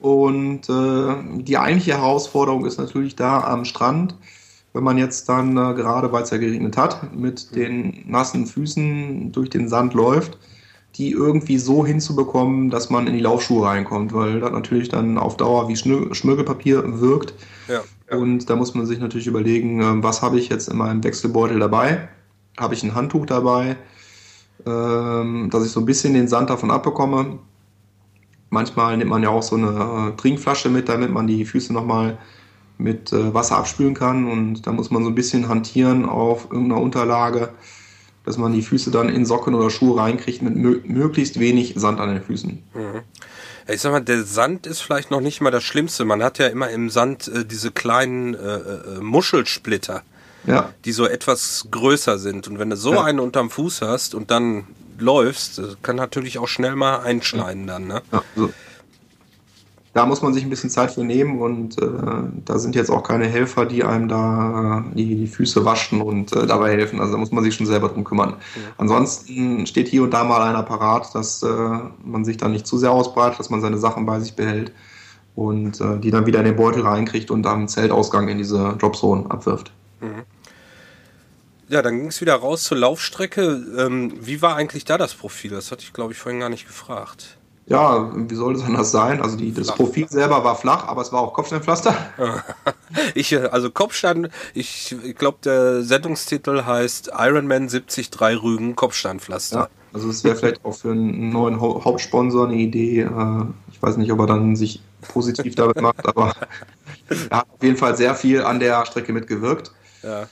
[0.00, 4.16] Und äh, die eigentliche Herausforderung ist natürlich da am Strand,
[4.74, 9.32] wenn man jetzt dann äh, gerade, weil es ja geregnet hat, mit den nassen Füßen
[9.32, 10.36] durch den Sand läuft,
[10.96, 15.36] die irgendwie so hinzubekommen, dass man in die Laufschuhe reinkommt, weil das natürlich dann auf
[15.36, 17.34] Dauer wie Schmirgelpapier wirkt.
[17.68, 18.16] Ja, ja.
[18.16, 21.58] Und da muss man sich natürlich überlegen, äh, was habe ich jetzt in meinem Wechselbeutel
[21.58, 22.08] dabei?
[22.58, 23.76] Habe ich ein Handtuch dabei,
[24.66, 27.38] ähm, dass ich so ein bisschen den Sand davon abbekomme?
[28.50, 32.18] Manchmal nimmt man ja auch so eine äh, Trinkflasche mit, damit man die Füße nochmal
[32.76, 34.30] mit äh, Wasser abspülen kann.
[34.30, 37.54] Und da muss man so ein bisschen hantieren auf irgendeiner Unterlage,
[38.24, 42.00] dass man die Füße dann in Socken oder Schuhe reinkriegt mit mö möglichst wenig Sand
[42.00, 42.62] an den Füßen.
[42.74, 43.00] Mhm.
[43.68, 46.04] Ich sag mal, der Sand ist vielleicht noch nicht mal das Schlimmste.
[46.04, 50.02] Man hat ja immer im Sand äh, diese kleinen äh, äh Muschelsplitter,
[50.46, 50.72] ja.
[50.84, 52.48] die so etwas größer sind.
[52.48, 53.04] Und wenn du so ja.
[53.04, 54.66] einen unterm Fuß hast und dann
[54.98, 57.86] läufst, kann natürlich auch schnell mal einschneiden dann.
[57.86, 58.02] Ne?
[58.12, 58.50] Ja, so.
[59.94, 61.86] Da muss man sich ein bisschen Zeit für nehmen und äh,
[62.46, 66.46] da sind jetzt auch keine Helfer, die einem da die, die, Füße waschen und äh,
[66.46, 66.98] dabei helfen.
[66.98, 68.30] Also da muss man sich schon selber drum kümmern.
[68.30, 68.62] Ja.
[68.78, 71.48] Ansonsten steht hier und da mal ein Apparat, dass äh,
[72.04, 74.72] man sich dann nicht zu sehr ausbreitet, dass man seine Sachen bei sich behält
[75.34, 79.30] und äh, die dann wieder in den Beutel reinkriegt und am Zeltausgang in diese Dropzone
[79.30, 79.72] abwirft.
[80.00, 80.22] Mhm.
[81.68, 83.62] Ja, dann ging es wieder raus zur Laufstrecke.
[83.78, 85.52] Ähm, wie war eigentlich da das Profil?
[85.52, 87.38] Das hatte ich, glaube ich, vorhin gar nicht gefragt.
[87.72, 89.22] Ja, wie soll es anders sein?
[89.22, 91.96] Also die, das Profil selber war flach, aber es war auch Kopfsteinpflaster.
[93.14, 98.10] ich, also Kopfstein, ich, ich glaube, der Sendungstitel heißt Ironman 73
[98.42, 99.58] Rügen Kopfsteinpflaster.
[99.58, 103.00] Ja, also es wäre vielleicht auch für einen neuen Hauptsponsor eine Idee.
[103.00, 106.34] Äh, ich weiß nicht, ob er dann sich positiv damit macht, aber
[107.30, 109.72] er hat auf jeden Fall sehr viel an der Strecke mitgewirkt.
[110.02, 110.28] Ja.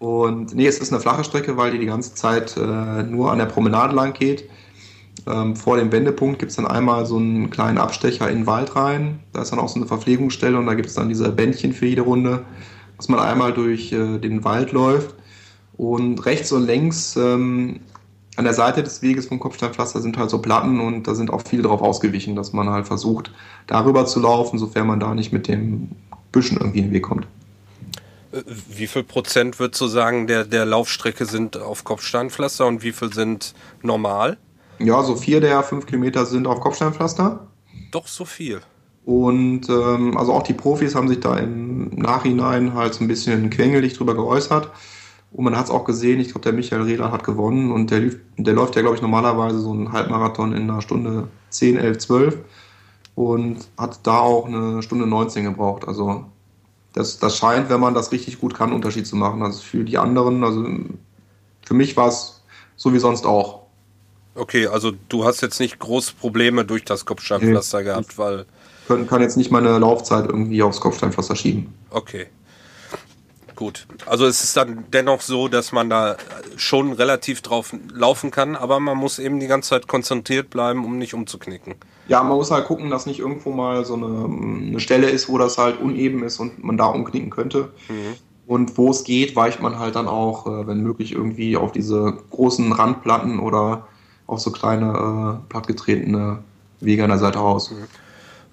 [0.00, 3.38] Und nee, es ist eine flache Strecke, weil die die ganze Zeit äh, nur an
[3.38, 4.50] der Promenade lang geht.
[5.26, 8.74] Ähm, vor dem Wendepunkt gibt es dann einmal so einen kleinen Abstecher in den Wald
[8.76, 9.20] rein.
[9.32, 11.86] Da ist dann auch so eine Verpflegungsstelle und da gibt es dann diese Bändchen für
[11.86, 12.44] jede Runde,
[12.96, 15.14] dass man einmal durch äh, den Wald läuft.
[15.76, 17.80] Und rechts und links ähm,
[18.36, 21.42] an der Seite des Weges vom Kopfsteinpflaster sind halt so Platten und da sind auch
[21.42, 23.32] viele drauf ausgewichen, dass man halt versucht,
[23.66, 25.90] darüber zu laufen, sofern man da nicht mit dem
[26.32, 27.26] Büschen irgendwie in den Weg kommt.
[28.68, 33.12] Wie viel Prozent würdest du sagen, der, der Laufstrecke sind auf Kopfsteinpflaster und wie viel
[33.12, 34.38] sind normal?
[34.80, 37.46] Ja, so vier der fünf Kilometer sind auf Kopfsteinpflaster.
[37.90, 38.60] Doch so viel.
[39.04, 43.50] Und ähm, also auch die Profis haben sich da im Nachhinein halt so ein bisschen
[43.50, 44.70] quengelig drüber geäußert.
[45.32, 48.10] Und man hat es auch gesehen, ich glaube, der Michael Rehler hat gewonnen und der,
[48.36, 52.38] der läuft ja, glaube ich, normalerweise so einen Halbmarathon in einer Stunde 10, 11, 12
[53.14, 55.86] und hat da auch eine Stunde 19 gebraucht.
[55.86, 56.24] Also
[56.92, 59.42] das, das scheint, wenn man das richtig gut kann, einen Unterschied zu machen.
[59.42, 60.66] Also für die anderen, also
[61.64, 62.42] für mich war es
[62.76, 63.59] so wie sonst auch.
[64.34, 68.46] Okay, also du hast jetzt nicht große Probleme durch das Kopfsteinpflaster nee, gehabt, weil.
[68.86, 71.72] Kann, kann jetzt nicht meine Laufzeit irgendwie aufs Kopfsteinpflaster schieben.
[71.90, 72.26] Okay.
[73.60, 73.86] Gut.
[74.06, 76.16] Also es ist dann dennoch so, dass man da
[76.56, 80.96] schon relativ drauf laufen kann, aber man muss eben die ganze Zeit konzentriert bleiben, um
[80.96, 81.74] nicht umzuknicken.
[82.08, 84.24] Ja, man muss halt gucken, dass nicht irgendwo mal so eine,
[84.66, 87.70] eine Stelle ist, wo das halt uneben ist und man da umknicken könnte.
[87.90, 88.16] Mhm.
[88.46, 92.16] Und wo es geht, weicht man halt dann auch, äh, wenn möglich, irgendwie auf diese
[92.30, 93.86] großen Randplatten oder
[94.30, 96.38] auf so kleine, äh, plattgetretene
[96.80, 97.70] Wege an der Seite aus.
[97.70, 97.86] Mhm.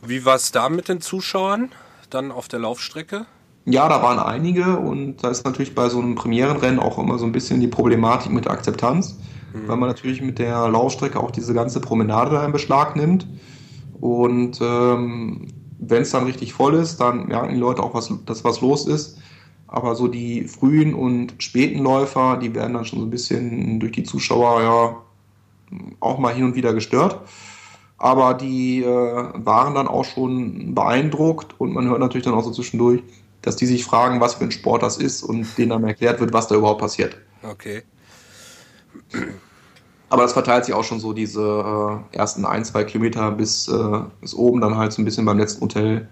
[0.06, 1.72] Wie war es da mit den Zuschauern
[2.10, 3.26] dann auf der Laufstrecke?
[3.66, 7.26] Ja, da waren einige und da ist natürlich bei so einem Premierenrennen auch immer so
[7.26, 9.18] ein bisschen die Problematik mit der Akzeptanz,
[9.54, 9.68] mhm.
[9.68, 13.28] weil man natürlich mit der Laufstrecke auch diese ganze Promenade da in Beschlag nimmt.
[14.00, 15.48] Und ähm,
[15.80, 18.88] wenn es dann richtig voll ist, dann merken die Leute auch, was, dass was los
[18.88, 19.18] ist.
[19.68, 23.92] Aber so die frühen und späten Läufer, die werden dann schon so ein bisschen durch
[23.92, 24.96] die Zuschauer ja
[26.00, 27.22] auch mal hin und wieder gestört.
[27.98, 32.52] Aber die äh, waren dann auch schon beeindruckt und man hört natürlich dann auch so
[32.52, 33.02] zwischendurch,
[33.42, 36.34] dass die sich fragen, was für ein Sport das ist und denen dann erklärt wird,
[36.34, 37.18] was da überhaupt passiert.
[37.42, 37.82] Okay.
[40.10, 44.00] Aber das verteilt sich auch schon so diese äh, ersten ein, zwei Kilometer, bis äh,
[44.22, 46.08] es oben dann halt so ein bisschen beim letzten Hotel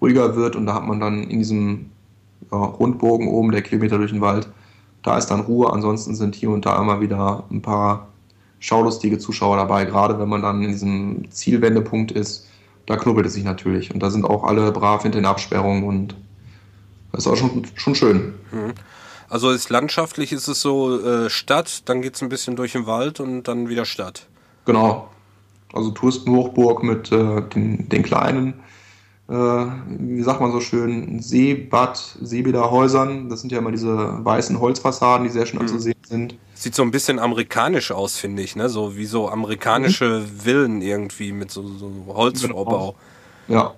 [0.00, 1.90] ruhiger wird und da hat man dann in diesem
[2.50, 4.48] ja, Rundbogen oben der Kilometer durch den Wald,
[5.02, 5.72] da ist dann Ruhe.
[5.72, 8.08] Ansonsten sind hier und da immer wieder ein paar
[8.60, 12.46] schaulustige Zuschauer dabei, gerade wenn man dann in diesem Zielwendepunkt ist.
[12.86, 16.16] Da knubbelt es sich natürlich und da sind auch alle brav hinter den Absperrungen und
[17.12, 18.34] das ist auch schon, schon schön.
[18.50, 18.72] Mhm.
[19.28, 22.86] Also ist landschaftlich ist es so äh, Stadt, dann geht es ein bisschen durch den
[22.86, 24.26] Wald und dann wieder Stadt.
[24.64, 25.10] Genau.
[25.74, 28.54] Also Touristenhochburg mit äh, den, den kleinen
[29.28, 33.28] äh, wie sagt man so schön, Seebad, Seebäderhäusern.
[33.28, 35.66] Das sind ja immer diese weißen Holzfassaden, die sehr schön mhm.
[35.66, 36.38] anzusehen sind.
[36.58, 38.68] Sieht so ein bisschen amerikanisch aus, finde ich, ne?
[38.68, 40.40] So wie so amerikanische mhm.
[40.40, 42.96] Villen irgendwie mit so, so Holzvorbau.
[43.46, 43.60] Genau.
[43.60, 43.74] Ja.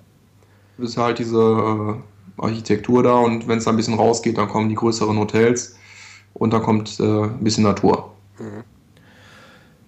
[0.79, 4.47] Das ist halt diese äh, Architektur da und wenn es da ein bisschen rausgeht, dann
[4.47, 5.75] kommen die größeren Hotels
[6.33, 8.11] und dann kommt äh, ein bisschen Natur.
[8.39, 8.63] Mhm.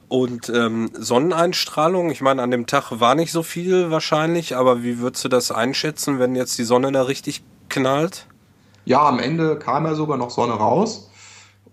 [0.08, 5.00] Und ähm, Sonneneinstrahlung, ich meine, an dem Tag war nicht so viel wahrscheinlich, aber wie
[5.00, 8.28] würdest du das einschätzen, wenn jetzt die Sonne da richtig knallt?
[8.86, 11.10] Ja, am Ende kam ja sogar noch Sonne raus.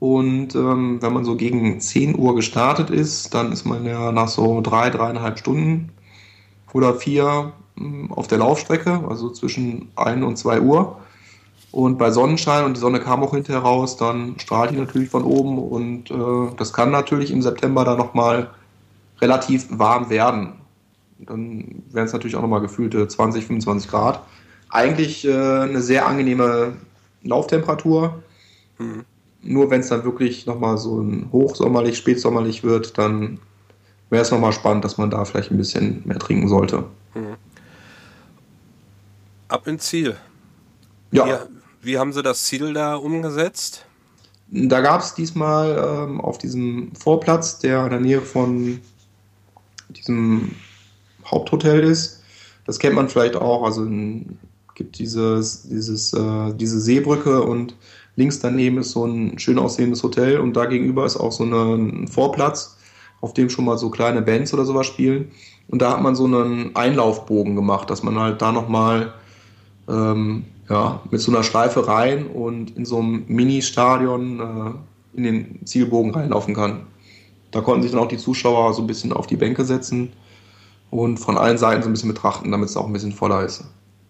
[0.00, 4.28] Und ähm, wenn man so gegen 10 Uhr gestartet ist, dann ist man ja nach
[4.28, 5.90] so drei, dreieinhalb Stunden
[6.72, 10.96] oder vier hm, auf der Laufstrecke, also zwischen 1 und 2 Uhr.
[11.70, 15.22] Und bei Sonnenschein, und die Sonne kam auch hinterher raus, dann strahlt die natürlich von
[15.22, 18.50] oben und äh, das kann natürlich im September dann nochmal
[19.20, 20.54] relativ warm werden.
[21.18, 24.22] Dann wären es natürlich auch nochmal gefühlte 20, 25 Grad.
[24.70, 26.72] Eigentlich äh, eine sehr angenehme
[27.22, 28.22] Lauftemperatur.
[28.78, 29.04] Mhm.
[29.42, 33.38] Nur wenn es dann wirklich nochmal so ein hochsommerlich, spätsommerlich wird, dann
[34.10, 36.84] wäre es nochmal spannend, dass man da vielleicht ein bisschen mehr trinken sollte.
[37.14, 37.36] Mhm.
[39.48, 40.16] Ab ins Ziel.
[41.10, 41.46] Ja.
[41.80, 43.86] Wie, wie haben Sie das Ziel da umgesetzt?
[44.52, 48.80] Da gab es diesmal ähm, auf diesem Vorplatz, der in der Nähe von
[49.88, 50.54] diesem
[51.24, 52.22] Haupthotel ist.
[52.66, 53.64] Das kennt man vielleicht auch.
[53.64, 53.86] Also
[54.74, 57.74] gibt dieses, dieses, äh, diese Seebrücke und
[58.20, 62.06] links daneben ist so ein schön aussehendes Hotel und da gegenüber ist auch so ein
[62.06, 62.76] Vorplatz,
[63.22, 65.30] auf dem schon mal so kleine Bands oder sowas spielen.
[65.68, 69.14] Und da hat man so einen Einlaufbogen gemacht, dass man halt da nochmal
[69.88, 75.66] ähm, ja, mit so einer Schleife rein und in so einem Mini-Stadion äh, in den
[75.66, 76.82] Zielbogen reinlaufen kann.
[77.50, 80.12] Da konnten sich dann auch die Zuschauer so ein bisschen auf die Bänke setzen
[80.90, 83.64] und von allen Seiten so ein bisschen betrachten, damit es auch ein bisschen voller ist.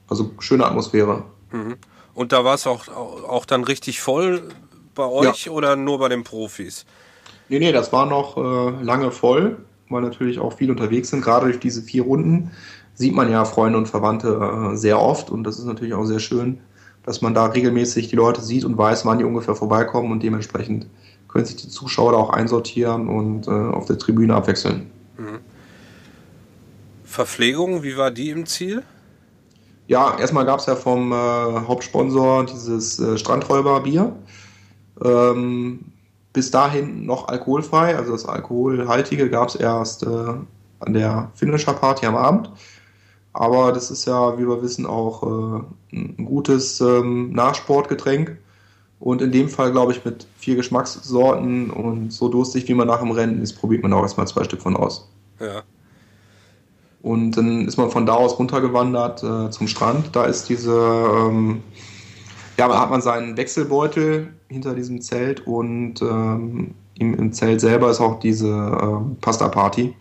[0.08, 1.22] Also schöne Atmosphäre.
[1.52, 1.76] Mhm.
[2.20, 4.42] Und da war es auch, auch dann richtig voll
[4.94, 5.52] bei euch ja.
[5.52, 6.84] oder nur bei den Profis?
[7.48, 9.56] Nee, nee, das war noch äh, lange voll,
[9.88, 12.50] weil natürlich auch viele unterwegs sind, gerade durch diese vier Runden
[12.92, 14.38] sieht man ja Freunde und Verwandte
[14.72, 16.60] äh, sehr oft und das ist natürlich auch sehr schön,
[17.04, 20.88] dass man da regelmäßig die Leute sieht und weiß, wann die ungefähr vorbeikommen und dementsprechend
[21.26, 24.90] können sich die Zuschauer da auch einsortieren und äh, auf der Tribüne abwechseln.
[25.16, 25.38] Mhm.
[27.02, 28.82] Verpflegung, wie war die im Ziel?
[29.90, 34.14] Ja, erstmal gab es ja vom äh, Hauptsponsor dieses äh, Strandräuberbier.
[35.04, 35.80] Ähm,
[36.32, 40.06] bis dahin noch alkoholfrei, also das Alkoholhaltige gab es erst äh,
[40.78, 42.52] an der Finisher-Party am Abend.
[43.32, 48.38] Aber das ist ja, wie wir wissen, auch äh, ein gutes ähm, Nachsportgetränk.
[49.00, 53.00] Und in dem Fall, glaube ich, mit vier Geschmackssorten und so durstig, wie man nach
[53.00, 55.10] dem Rennen ist, probiert man auch erstmal zwei Stück von aus.
[55.40, 55.64] Ja.
[57.02, 60.14] Und dann ist man von da aus runtergewandert äh, zum Strand.
[60.14, 61.62] Da ist diese, ähm,
[62.58, 67.90] ja, da hat man seinen Wechselbeutel hinter diesem Zelt und ähm, im, im, Zelt selber
[67.90, 69.94] ist auch diese äh, Pasta-Party,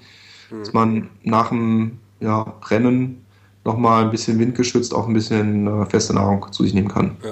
[0.51, 0.59] mhm.
[0.59, 3.25] dass man nach dem ja, Rennen
[3.63, 7.15] nochmal ein bisschen windgeschützt auch ein bisschen äh, feste Nahrung zu sich nehmen kann.
[7.23, 7.31] Ja.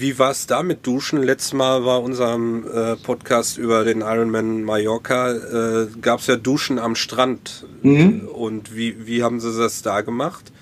[0.00, 1.24] Wie war es da mit Duschen?
[1.24, 6.78] Letztes Mal war unserem äh, Podcast über den Ironman Mallorca, äh, gab es ja Duschen
[6.78, 7.66] am Strand.
[7.82, 8.28] Mhm.
[8.32, 10.52] Und wie, wie haben sie das da gemacht?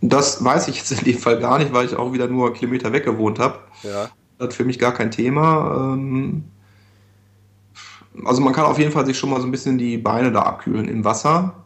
[0.00, 2.94] Das weiß ich jetzt in dem Fall gar nicht, weil ich auch wieder nur Kilometer
[2.94, 3.58] weg gewohnt habe.
[3.82, 4.08] Ja.
[4.38, 5.92] Das hat für mich gar kein Thema.
[5.92, 6.44] Ähm,
[8.24, 10.44] also man kann auf jeden Fall sich schon mal so ein bisschen die Beine da
[10.44, 11.62] abkühlen im Wasser.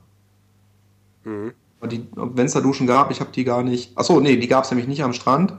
[1.22, 1.53] Mhm.
[1.80, 3.97] Wenn es da Duschen gab, ich habe die gar nicht.
[3.97, 5.53] Achso, nee, die gab es nämlich nicht am Strand.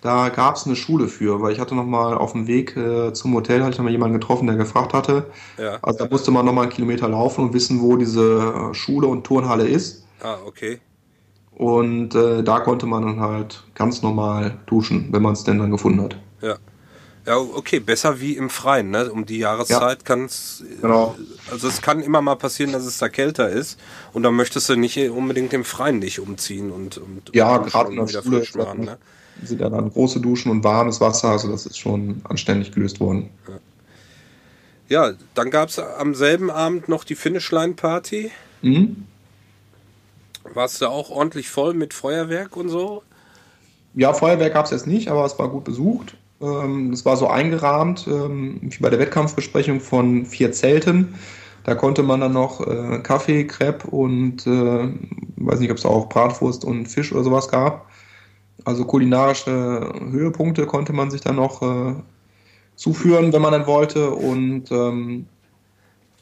[0.00, 3.12] Da gab es eine Schule für, weil ich hatte noch mal auf dem Weg äh,
[3.12, 5.26] zum Hotel, hatte ich noch mal jemanden getroffen, der gefragt hatte.
[5.58, 5.78] Ja.
[5.82, 9.06] Also da musste man noch mal einen Kilometer laufen und wissen, wo diese äh, Schule
[9.08, 10.06] und Turnhalle ist.
[10.22, 10.80] Ah, okay.
[11.52, 15.70] Und äh, da konnte man dann halt ganz normal duschen, wenn man es denn dann
[15.70, 16.16] gefunden hat.
[16.40, 16.56] Ja.
[17.26, 19.12] Ja, okay, besser wie im Freien, ne?
[19.12, 20.04] Um die Jahreszeit ja.
[20.04, 20.64] kann es.
[20.80, 21.16] Genau.
[21.50, 23.78] Also es kann immer mal passieren, dass es da kälter ist
[24.14, 27.96] und dann möchtest du nicht unbedingt im Freien nicht umziehen und, und ja, gerade in
[27.96, 28.98] der wieder Schule frisch machen, ne?
[29.42, 33.30] Sind ja dann große Duschen und warmes Wasser, also das ist schon anständig gelöst worden.
[34.88, 38.30] Ja, dann gab es am selben Abend noch die Finishline-Party.
[38.62, 39.04] Mhm.
[40.54, 43.02] Warst du auch ordentlich voll mit Feuerwerk und so?
[43.94, 46.16] Ja, Feuerwerk gab es jetzt nicht, aber es war gut besucht.
[46.40, 51.14] Ähm, das war so eingerahmt, ähm, wie bei der Wettkampfbesprechung von vier Zelten.
[51.64, 54.88] Da konnte man dann noch äh, Kaffee, Crepe und äh,
[55.36, 57.89] weiß nicht, ob es auch Bratwurst und Fisch oder sowas gab.
[58.64, 61.94] Also kulinarische Höhepunkte konnte man sich dann noch äh,
[62.76, 64.10] zuführen, wenn man dann wollte.
[64.10, 65.26] Und ähm,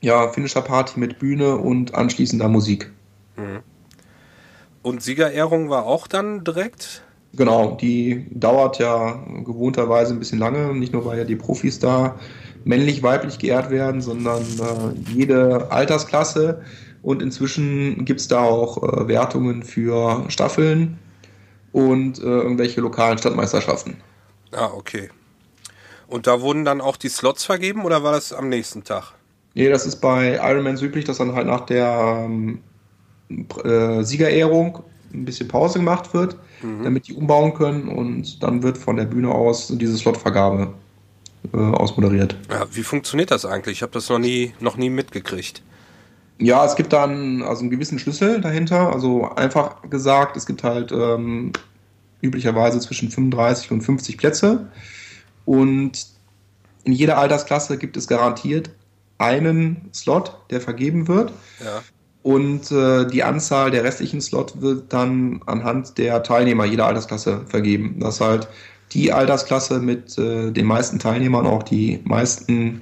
[0.00, 2.90] ja, Finisher-Party mit Bühne und anschließender Musik.
[3.36, 3.60] Mhm.
[4.82, 7.02] Und Siegerehrung war auch dann direkt?
[7.34, 12.18] Genau, die dauert ja gewohnterweise ein bisschen lange, nicht nur weil ja die Profis da
[12.64, 16.62] männlich, weiblich geehrt werden, sondern äh, jede Altersklasse.
[17.02, 20.98] Und inzwischen gibt es da auch äh, Wertungen für Staffeln
[21.72, 23.96] und äh, irgendwelche lokalen Stadtmeisterschaften.
[24.52, 25.10] Ah, okay.
[26.06, 29.12] Und da wurden dann auch die Slots vergeben oder war das am nächsten Tag?
[29.54, 32.60] Nee, das ist bei Ironman üblich, dass dann halt nach der ähm,
[33.64, 36.84] äh, Siegerehrung ein bisschen Pause gemacht wird, mhm.
[36.84, 40.72] damit die umbauen können und dann wird von der Bühne aus diese Slotvergabe
[41.52, 42.36] äh, ausmoderiert.
[42.50, 43.78] Ja, wie funktioniert das eigentlich?
[43.78, 45.62] Ich habe das noch nie, noch nie mitgekriegt.
[46.40, 48.92] Ja, es gibt dann also einen gewissen Schlüssel dahinter.
[48.92, 51.52] Also einfach gesagt, es gibt halt ähm,
[52.20, 54.68] üblicherweise zwischen 35 und 50 Plätze.
[55.44, 56.06] Und
[56.84, 58.70] in jeder Altersklasse gibt es garantiert
[59.18, 61.32] einen Slot, der vergeben wird.
[61.62, 61.82] Ja.
[62.22, 67.96] Und äh, die Anzahl der restlichen Slot wird dann anhand der Teilnehmer jeder Altersklasse vergeben.
[67.98, 68.48] Das halt
[68.92, 72.80] die Altersklasse mit äh, den meisten Teilnehmern auch die meisten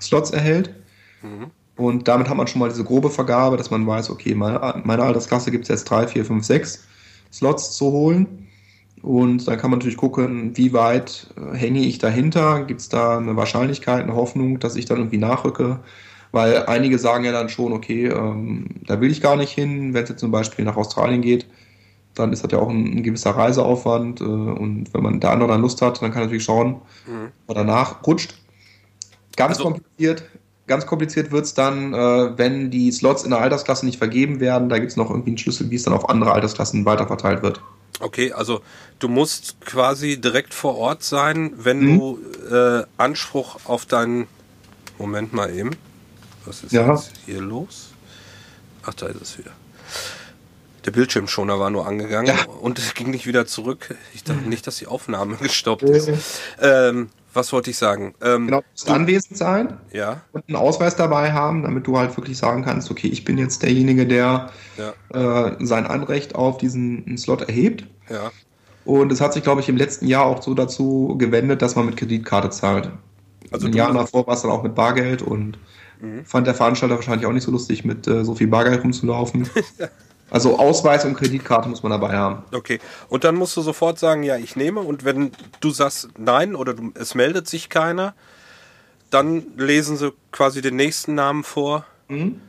[0.00, 0.74] Slots erhält.
[1.22, 1.50] Mhm.
[1.76, 5.02] Und damit hat man schon mal diese grobe Vergabe, dass man weiß, okay, meine, meine
[5.02, 6.84] Altersklasse gibt es jetzt drei, vier, fünf, sechs
[7.32, 8.48] Slots zu holen.
[9.02, 12.64] Und dann kann man natürlich gucken, wie weit äh, hänge ich dahinter.
[12.64, 15.80] Gibt es da eine Wahrscheinlichkeit, eine Hoffnung, dass ich dann irgendwie nachrücke?
[16.32, 19.94] Weil einige sagen ja dann schon, okay, ähm, da will ich gar nicht hin.
[19.94, 21.46] Wenn es jetzt zum Beispiel nach Australien geht,
[22.14, 24.22] dann ist das ja auch ein, ein gewisser Reiseaufwand.
[24.22, 27.28] Äh, und wenn man der andere dann Lust hat, dann kann natürlich schauen, mhm.
[27.46, 28.34] ob er danach rutscht.
[29.36, 30.24] Ganz also, kompliziert.
[30.66, 34.68] Ganz kompliziert wird es dann, äh, wenn die Slots in der Altersklasse nicht vergeben werden.
[34.68, 37.60] Da gibt es noch irgendwie einen Schlüssel, wie es dann auf andere Altersklassen weiterverteilt wird.
[38.00, 38.60] Okay, also
[38.98, 41.98] du musst quasi direkt vor Ort sein, wenn mhm.
[41.98, 42.18] du
[42.54, 44.26] äh, Anspruch auf deinen.
[44.98, 45.70] Moment mal eben.
[46.46, 46.90] Was ist ja.
[46.90, 47.90] jetzt hier los?
[48.82, 49.50] Ach, da ist es wieder.
[50.86, 52.44] Der Bildschirmschoner war nur angegangen ja.
[52.44, 53.94] und es ging nicht wieder zurück.
[54.14, 56.40] Ich dachte nicht, dass die Aufnahme gestoppt ist.
[56.60, 58.14] Ähm, was wollte ich sagen?
[58.22, 60.22] Ähm, genau, du musst anwesend sein ja.
[60.32, 63.62] und einen Ausweis dabei haben, damit du halt wirklich sagen kannst, okay, ich bin jetzt
[63.62, 65.48] derjenige, der ja.
[65.48, 67.86] äh, sein Anrecht auf diesen Slot erhebt.
[68.08, 68.32] Ja.
[68.84, 71.86] Und es hat sich, glaube ich, im letzten Jahr auch so dazu gewendet, dass man
[71.86, 72.90] mit Kreditkarte zahlt.
[73.52, 75.58] Also Im Jahr davor war es dann auch mit Bargeld und
[76.00, 76.24] mhm.
[76.24, 79.48] fand der Veranstalter wahrscheinlich auch nicht so lustig, mit äh, so viel Bargeld rumzulaufen.
[80.30, 82.42] Also Ausweis und Kreditkarte muss man dabei haben.
[82.52, 82.80] Okay.
[83.08, 84.80] Und dann musst du sofort sagen, ja, ich nehme.
[84.80, 88.14] Und wenn du sagst nein oder du, es meldet sich keiner,
[89.10, 91.84] dann lesen sie quasi den nächsten Namen vor.
[92.08, 92.40] Mhm.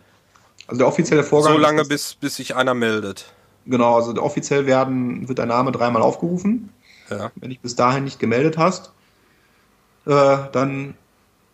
[0.65, 1.53] Also der offizielle Vorgang.
[1.53, 3.31] So lange, bis, bis sich einer meldet.
[3.67, 6.69] Genau, also offiziell werden, wird dein Name dreimal aufgerufen.
[7.09, 7.31] Ja.
[7.35, 8.91] Wenn dich bis dahin nicht gemeldet hast,
[10.05, 10.95] äh, dann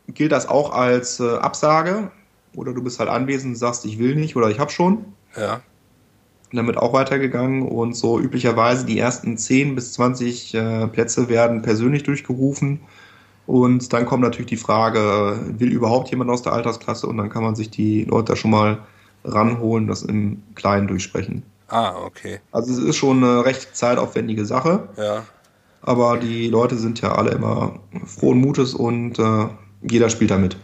[0.08, 2.12] gilt das auch als äh, Absage.
[2.56, 5.14] Oder du bist halt anwesend und sagst, ich will nicht oder ich habe schon.
[5.36, 5.62] Ja
[6.58, 12.04] damit auch weitergegangen und so üblicherweise die ersten 10 bis 20 äh, Plätze werden persönlich
[12.04, 12.80] durchgerufen.
[13.46, 17.08] Und dann kommt natürlich die Frage, will überhaupt jemand aus der Altersklasse?
[17.08, 18.80] Und dann kann man sich die Leute da schon mal
[19.26, 21.44] ranholen, das im Kleinen durchsprechen.
[21.68, 22.40] Ah, okay.
[22.52, 24.88] Also es ist schon eine recht zeitaufwendige Sache.
[24.98, 25.24] Ja.
[25.82, 29.48] Aber die Leute sind ja alle immer frohen Mutes und äh,
[29.82, 30.58] jeder spielt damit.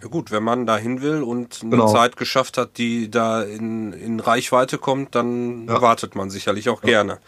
[0.00, 1.92] Ja gut, wenn man dahin will und eine genau.
[1.92, 5.82] Zeit geschafft hat, die da in, in Reichweite kommt, dann ja.
[5.82, 6.88] wartet man sicherlich auch ja.
[6.88, 7.18] gerne.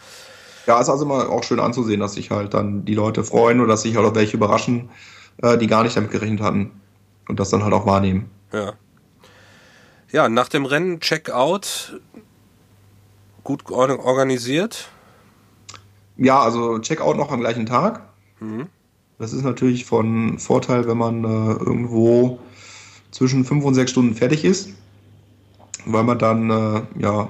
[0.67, 3.69] Ja, ist also immer auch schön anzusehen, dass sich halt dann die Leute freuen oder
[3.69, 4.89] dass sich halt auch welche überraschen,
[5.41, 6.71] äh, die gar nicht damit gerechnet hatten
[7.27, 8.29] und das dann halt auch wahrnehmen.
[8.53, 8.73] Ja.
[10.11, 11.99] Ja, nach dem Rennen Checkout
[13.43, 14.89] gut organisiert.
[16.17, 18.01] Ja, also Checkout noch am gleichen Tag.
[18.39, 18.67] Mhm.
[19.17, 22.39] Das ist natürlich von Vorteil, wenn man äh, irgendwo
[23.11, 24.69] zwischen fünf und sechs Stunden fertig ist,
[25.85, 27.29] weil man dann äh, ja,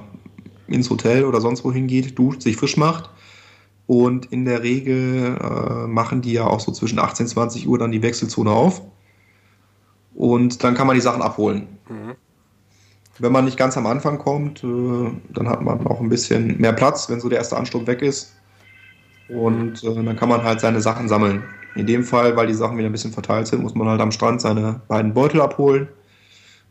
[0.68, 3.10] ins Hotel oder sonst wohin geht, duscht, sich frisch macht.
[3.86, 7.78] Und in der Regel äh, machen die ja auch so zwischen 18 und 20 Uhr
[7.78, 8.80] dann die Wechselzone auf.
[10.14, 11.66] Und dann kann man die Sachen abholen.
[11.88, 12.14] Mhm.
[13.18, 16.72] Wenn man nicht ganz am Anfang kommt, äh, dann hat man auch ein bisschen mehr
[16.72, 18.34] Platz, wenn so der erste Ansturm weg ist.
[19.28, 21.42] Und äh, dann kann man halt seine Sachen sammeln.
[21.74, 24.12] In dem Fall, weil die Sachen wieder ein bisschen verteilt sind, muss man halt am
[24.12, 25.88] Strand seine beiden Beutel abholen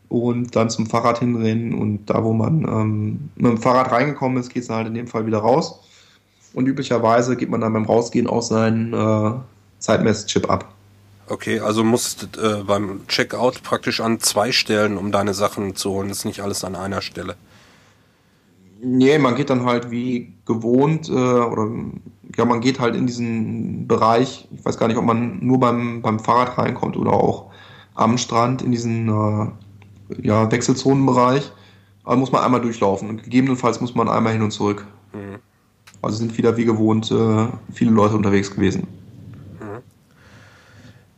[0.08, 1.74] und dann zum Fahrrad hinrennen.
[1.74, 5.08] Und da, wo man ähm, mit dem Fahrrad reingekommen ist, geht es halt in dem
[5.08, 5.80] Fall wieder raus.
[6.52, 9.32] Und üblicherweise gibt man dann beim Rausgehen auch seinen äh,
[9.78, 10.72] Zeitmesschip ab.
[11.28, 16.08] Okay, also musst äh, beim Checkout praktisch an zwei Stellen, um deine Sachen zu holen.
[16.08, 17.36] Das ist nicht alles an einer Stelle.
[18.84, 21.70] Nee, man geht dann halt wie gewohnt äh, oder
[22.36, 24.48] ja, man geht halt in diesen Bereich.
[24.50, 27.52] Ich weiß gar nicht, ob man nur beim, beim Fahrrad reinkommt oder auch
[27.94, 29.46] am Strand in diesen äh,
[30.26, 31.52] ja, Wechselzonenbereich.
[32.02, 34.84] Aber muss man einmal durchlaufen und gegebenenfalls muss man einmal hin und zurück.
[35.12, 35.38] Mhm.
[36.00, 38.88] Also sind wieder wie gewohnt äh, viele Leute unterwegs gewesen.
[39.60, 39.82] Mhm.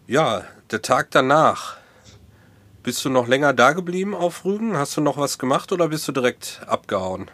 [0.06, 1.78] Ja, der Tag danach.
[2.82, 4.76] Bist du noch länger da geblieben auf Rügen?
[4.76, 7.30] Hast du noch was gemacht oder bist du direkt abgehauen?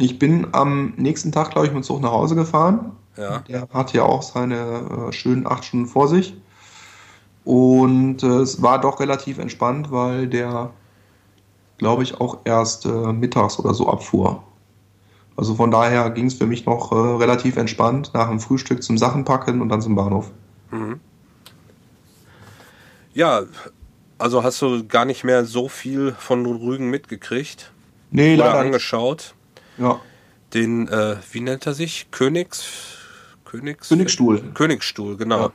[0.00, 2.92] Ich bin am nächsten Tag, glaube ich, mit Zug nach Hause gefahren.
[3.16, 3.40] Ja.
[3.40, 6.36] Der hat ja auch seine äh, schönen acht Stunden vor sich.
[7.44, 10.70] Und äh, es war doch relativ entspannt, weil der,
[11.78, 14.44] glaube ich, auch erst äh, mittags oder so abfuhr.
[15.36, 18.98] Also von daher ging es für mich noch äh, relativ entspannt nach dem Frühstück zum
[18.98, 20.30] Sachenpacken und dann zum Bahnhof.
[20.70, 21.00] Mhm.
[23.14, 23.42] Ja,
[24.18, 27.72] also hast du gar nicht mehr so viel von Rügen mitgekriegt?
[28.12, 29.34] Nee, Oder leider angeschaut?
[29.78, 30.00] Ja.
[30.54, 32.08] Den, äh, wie nennt er sich?
[32.10, 32.96] Königs...
[33.44, 34.52] Königs Königsstuhl.
[34.52, 35.40] Königsstuhl, genau.
[35.46, 35.52] Ja.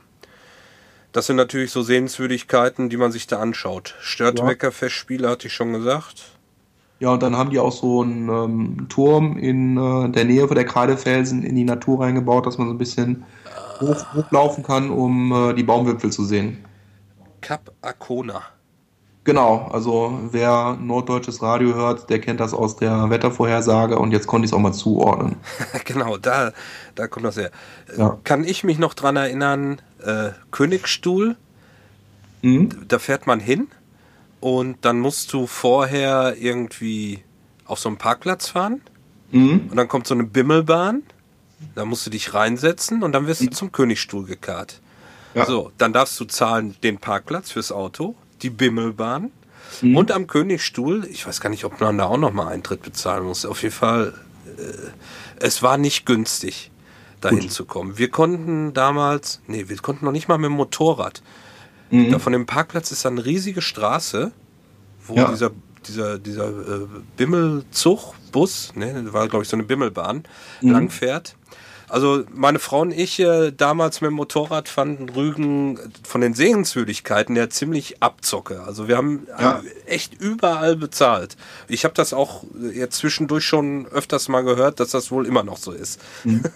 [1.12, 3.94] Das sind natürlich so Sehenswürdigkeiten, die man sich da anschaut.
[4.00, 4.72] Störtebecker ja.
[4.72, 6.24] Festspiele hatte ich schon gesagt.
[6.98, 10.56] Ja, und dann haben die auch so einen ähm, Turm in äh, der Nähe von
[10.56, 13.24] der Kreidefelsen in die Natur reingebaut, dass man so ein bisschen
[13.80, 16.64] hoch, hochlaufen kann, um äh, die Baumwipfel zu sehen.
[17.40, 18.42] Cap Arcona.
[19.24, 24.44] Genau, also wer norddeutsches Radio hört, der kennt das aus der Wettervorhersage und jetzt konnte
[24.44, 25.36] ich es auch mal zuordnen.
[25.86, 26.52] genau, da,
[26.94, 27.50] da kommt das her.
[27.96, 28.18] Ja.
[28.24, 31.36] Kann ich mich noch dran erinnern, äh, Königstuhl,
[32.42, 32.86] mhm.
[32.86, 33.68] da fährt man hin
[34.40, 37.24] und dann musst du vorher irgendwie
[37.64, 38.82] auf so einen Parkplatz fahren
[39.30, 39.68] mhm.
[39.70, 41.02] und dann kommt so eine Bimmelbahn,
[41.74, 43.52] da musst du dich reinsetzen und dann wirst du mhm.
[43.52, 44.82] zum Königstuhl gekarrt.
[45.32, 45.46] Ja.
[45.46, 48.14] So, dann darfst du zahlen den Parkplatz fürs Auto,
[48.44, 49.32] die Bimmelbahn
[49.82, 49.96] mhm.
[49.96, 53.44] und am Königstuhl, ich weiß gar nicht, ob man da auch nochmal Eintritt bezahlen muss.
[53.44, 54.14] Auf jeden Fall,
[54.58, 54.90] äh,
[55.40, 56.70] es war nicht günstig,
[57.20, 57.52] dahin Gut.
[57.52, 57.98] zu kommen.
[57.98, 61.22] Wir konnten damals, nee, wir konnten noch nicht mal mit dem Motorrad.
[61.90, 62.12] Mhm.
[62.12, 64.30] Da von dem Parkplatz ist dann eine riesige Straße,
[65.06, 65.30] wo ja.
[65.30, 65.50] dieser
[65.86, 66.86] dieser, dieser äh,
[67.16, 70.24] Bimmelzug, Bus, ne, war glaube ich so eine Bimmelbahn,
[70.60, 70.70] mhm.
[70.70, 71.36] lang fährt.
[71.94, 77.36] Also meine Frau und ich äh, damals mit dem Motorrad fanden Rügen von den Sehenswürdigkeiten
[77.36, 78.64] ja ziemlich abzocke.
[78.66, 79.62] Also wir haben ja.
[79.86, 81.36] echt überall bezahlt.
[81.68, 82.42] Ich habe das auch
[82.72, 86.00] jetzt zwischendurch schon öfters mal gehört, dass das wohl immer noch so ist.
[86.24, 86.42] Mhm.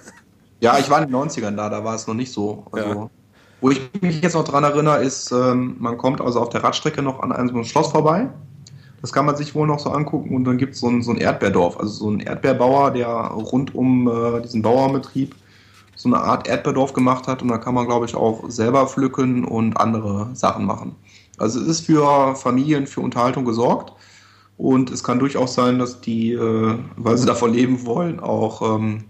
[0.61, 2.67] Ja, ich war in den 90ern da, da war es noch nicht so.
[2.73, 3.11] Also, ja.
[3.61, 7.01] Wo ich mich jetzt noch dran erinnere, ist, ähm, man kommt also auf der Radstrecke
[7.01, 8.29] noch an einem Schloss vorbei.
[9.01, 11.19] Das kann man sich wohl noch so angucken und dann gibt so es so ein
[11.19, 15.35] Erdbeerdorf, also so ein Erdbeerbauer, der rund um äh, diesen Bauernbetrieb
[15.95, 19.45] so eine Art Erdbeerdorf gemacht hat und da kann man, glaube ich, auch selber pflücken
[19.45, 20.95] und andere Sachen machen.
[21.39, 23.93] Also es ist für Familien, für Unterhaltung gesorgt
[24.57, 29.05] und es kann durchaus sein, dass die, äh, weil sie davon leben wollen, auch ähm,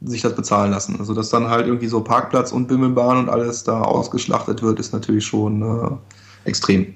[0.00, 0.96] sich das bezahlen lassen.
[0.98, 4.92] Also dass dann halt irgendwie so Parkplatz und Bimmelbahn und alles da ausgeschlachtet wird, ist
[4.92, 6.94] natürlich schon äh, extrem.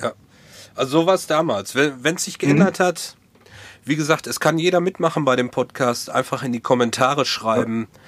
[0.00, 0.12] Ja.
[0.74, 1.74] Also sowas damals.
[1.74, 2.84] Wenn es sich geändert mhm.
[2.84, 3.16] hat,
[3.84, 6.10] wie gesagt, es kann jeder mitmachen bei dem Podcast.
[6.10, 7.88] Einfach in die Kommentare schreiben.
[7.92, 8.00] Ja.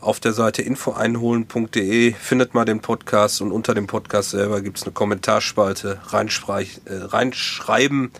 [0.00, 4.84] Auf der Seite infoeinholen.de findet man den Podcast und unter dem Podcast selber gibt es
[4.84, 5.98] eine Kommentarspalte.
[6.12, 8.12] Äh, reinschreiben,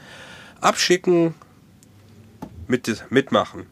[0.60, 1.34] abschicken,
[2.66, 3.66] mit, mitmachen.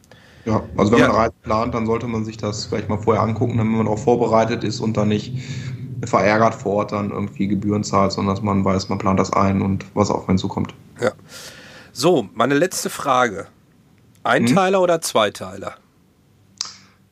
[0.45, 1.07] Ja, also wenn ja.
[1.09, 3.99] man Reise plant, dann sollte man sich das vielleicht mal vorher angucken, damit man auch
[3.99, 5.33] vorbereitet ist und dann nicht
[6.05, 9.61] verärgert vor Ort dann irgendwie Gebühren zahlt, sondern dass man weiß, man plant das ein
[9.61, 10.73] und was auf einen zukommt.
[11.01, 11.11] Ja.
[11.91, 13.47] So, meine letzte Frage.
[14.23, 14.83] Einteiler hm?
[14.83, 15.75] oder Zweiteiler?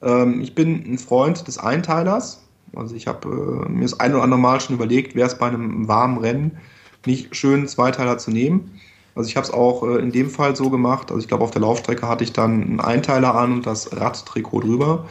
[0.01, 2.41] Ähm, ich bin ein Freund des Einteilers.
[2.75, 3.27] Also ich habe
[3.65, 6.57] äh, mir das ein oder andere Mal schon überlegt, wäre es bei einem warmen Rennen
[7.05, 8.79] nicht schön, Zweiteiler zu nehmen.
[9.15, 11.09] Also ich habe es auch äh, in dem Fall so gemacht.
[11.09, 14.61] Also ich glaube, auf der Laufstrecke hatte ich dann einen Einteiler an und das Radtrikot
[14.61, 15.05] drüber.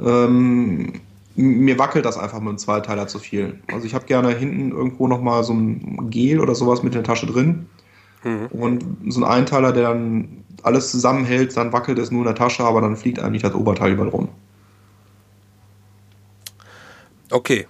[0.00, 1.00] Ähm,
[1.38, 3.60] mir wackelt das einfach mit dem Zweiteiler zu viel.
[3.72, 7.26] Also ich habe gerne hinten irgendwo nochmal so ein Gel oder sowas mit der Tasche
[7.26, 7.66] drin.
[8.24, 8.46] Mhm.
[8.46, 12.64] Und so ein Einteiler, der dann alles zusammenhält, dann wackelt es nur in der Tasche,
[12.64, 14.28] aber dann fliegt eigentlich das Oberteil überall rum.
[17.30, 17.66] Okay.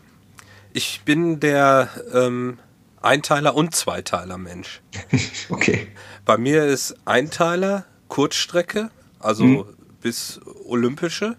[0.73, 2.59] Ich bin der ähm,
[3.03, 4.81] Einteiler- und Zweiteiler-Mensch.
[5.51, 5.89] okay.
[6.25, 8.91] Bei mir ist Einteiler Kurzstrecke,
[9.21, 9.65] also mhm.
[10.01, 11.37] bis Olympische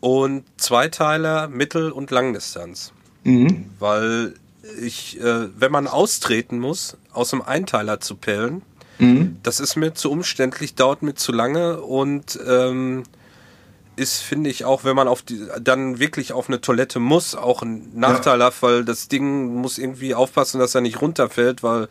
[0.00, 2.92] und Zweiteiler Mittel- und Langdistanz.
[3.24, 3.70] Mhm.
[3.78, 4.34] Weil
[4.80, 8.62] ich, äh, wenn man austreten muss, aus dem Einteiler zu pellen,
[8.98, 9.36] mhm.
[9.42, 13.04] das ist mir zu umständlich, dauert mir zu lange und ähm,
[13.96, 17.62] ist, finde ich, auch wenn man auf die, dann wirklich auf eine Toilette muss, auch
[17.62, 18.52] ein Nachteil ja.
[18.60, 21.88] weil das Ding muss irgendwie aufpassen, dass er nicht runterfällt, weil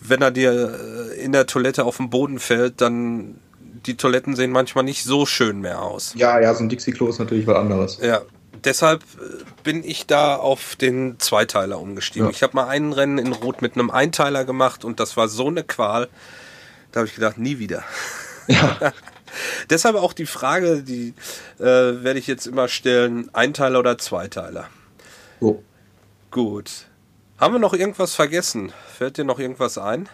[0.00, 0.78] wenn er dir
[1.12, 3.36] äh, in der Toilette auf den Boden fällt, dann
[3.86, 6.14] die Toiletten sehen manchmal nicht so schön mehr aus.
[6.16, 7.98] Ja, ja, so ein Dixie-Klo ist natürlich was anderes.
[8.02, 8.22] Ja,
[8.64, 12.28] deshalb äh, bin ich da auf den Zweiteiler umgestiegen.
[12.28, 12.32] Ja.
[12.32, 15.48] Ich habe mal einen Rennen in Rot mit einem Einteiler gemacht und das war so
[15.48, 16.08] eine Qual.
[16.92, 17.84] Da habe ich gedacht, nie wieder.
[18.46, 18.92] Ja.
[19.70, 21.14] deshalb auch die Frage, die
[21.58, 24.68] äh, werde ich jetzt immer stellen: Einteiler oder Zweiteiler?
[25.40, 25.62] Oh.
[26.30, 26.86] Gut.
[27.38, 28.72] Haben wir noch irgendwas vergessen?
[28.96, 30.08] Fällt dir noch irgendwas ein?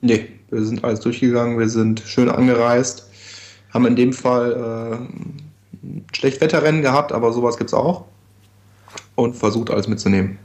[0.00, 3.05] Nee, wir sind alles durchgegangen, wir sind schön angereist,
[3.76, 4.98] haben in dem Fall
[5.82, 8.06] äh, schlecht Wetterrennen gehabt, aber sowas gibt es auch.
[9.14, 10.38] Und versucht alles mitzunehmen.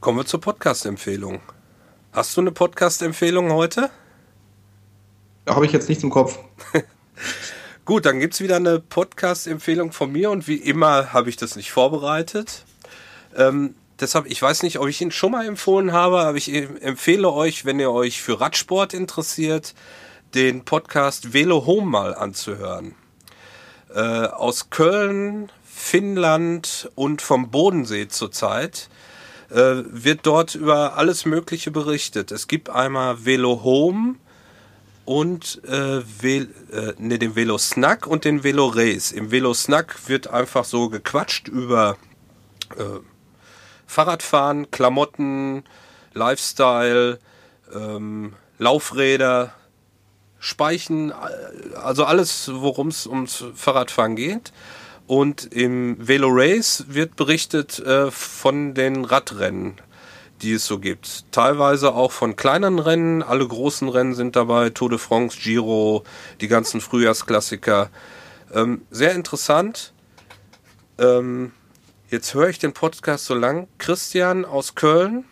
[0.00, 1.40] Kommen wir zur Podcast-Empfehlung.
[2.12, 3.90] Hast du eine Podcast-Empfehlung heute?
[5.46, 6.38] Habe ich jetzt nichts im Kopf.
[7.84, 11.54] Gut, dann gibt es wieder eine Podcast-Empfehlung von mir und wie immer habe ich das
[11.54, 12.64] nicht vorbereitet.
[13.36, 17.30] Ähm, deshalb, ich weiß nicht, ob ich ihn schon mal empfohlen habe, aber ich empfehle
[17.30, 19.74] euch, wenn ihr euch für Radsport interessiert,
[20.34, 22.94] den Podcast Velo Home mal anzuhören.
[23.94, 28.88] Äh, aus Köln, Finnland und vom Bodensee zurzeit
[29.50, 32.32] äh, wird dort über alles Mögliche berichtet.
[32.32, 34.16] Es gibt einmal Velo Home
[35.04, 39.12] und äh, Vel äh, ne, den Velo Snack und den Velo Race.
[39.12, 41.96] Im Velo Snack wird einfach so gequatscht über
[42.76, 42.82] äh,
[43.86, 45.62] Fahrradfahren, Klamotten,
[46.14, 47.20] Lifestyle,
[47.72, 49.52] ähm, Laufräder,
[50.44, 51.12] Speichen,
[51.82, 54.52] also alles, worum es ums Fahrradfahren geht.
[55.06, 59.74] Und im Velo Race wird berichtet äh, von den Radrennen,
[60.42, 61.30] die es so gibt.
[61.32, 63.22] Teilweise auch von kleinen Rennen.
[63.22, 64.70] Alle großen Rennen sind dabei.
[64.70, 66.04] Tour de France, Giro,
[66.40, 67.90] die ganzen Frühjahrsklassiker.
[68.52, 69.92] Ähm, sehr interessant.
[70.98, 71.52] Ähm,
[72.14, 73.66] Jetzt höre ich den Podcast so lang.
[73.78, 75.24] Christian aus Köln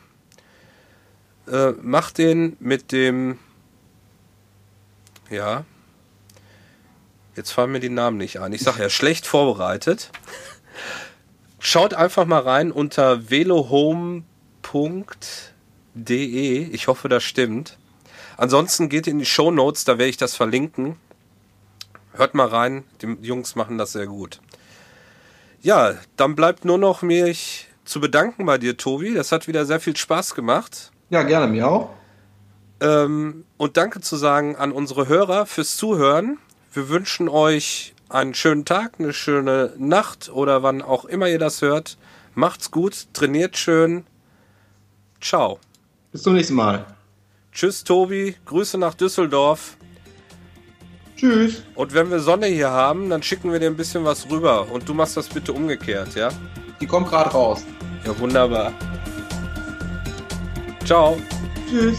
[1.46, 3.38] äh, macht den mit dem.
[5.32, 5.64] Ja.
[7.34, 8.52] Jetzt fallen mir die Namen nicht ein.
[8.52, 10.10] Ich sage ja, schlecht vorbereitet.
[11.58, 14.24] Schaut einfach mal rein unter velohome.de.
[16.70, 17.78] Ich hoffe, das stimmt.
[18.36, 20.96] Ansonsten geht in die Show Notes, da werde ich das verlinken.
[22.12, 24.40] Hört mal rein, die Jungs machen das sehr gut.
[25.62, 29.14] Ja, dann bleibt nur noch mich zu bedanken bei dir, Tobi.
[29.14, 30.90] Das hat wieder sehr viel Spaß gemacht.
[31.08, 31.90] Ja, gerne, mir auch.
[32.82, 36.38] Ähm, und danke zu sagen an unsere Hörer fürs Zuhören.
[36.72, 41.62] Wir wünschen euch einen schönen Tag, eine schöne Nacht oder wann auch immer ihr das
[41.62, 41.96] hört.
[42.34, 44.04] Macht's gut, trainiert schön.
[45.20, 45.60] Ciao.
[46.10, 46.84] Bis zum nächsten Mal.
[47.52, 48.34] Tschüss, Tobi.
[48.46, 49.76] Grüße nach Düsseldorf.
[51.16, 51.62] Tschüss.
[51.76, 54.66] Und wenn wir Sonne hier haben, dann schicken wir dir ein bisschen was rüber.
[54.72, 56.30] Und du machst das bitte umgekehrt, ja?
[56.80, 57.62] Die kommt gerade raus.
[58.04, 58.72] Ja, wunderbar.
[60.84, 61.16] Ciao.
[61.68, 61.98] Tschüss.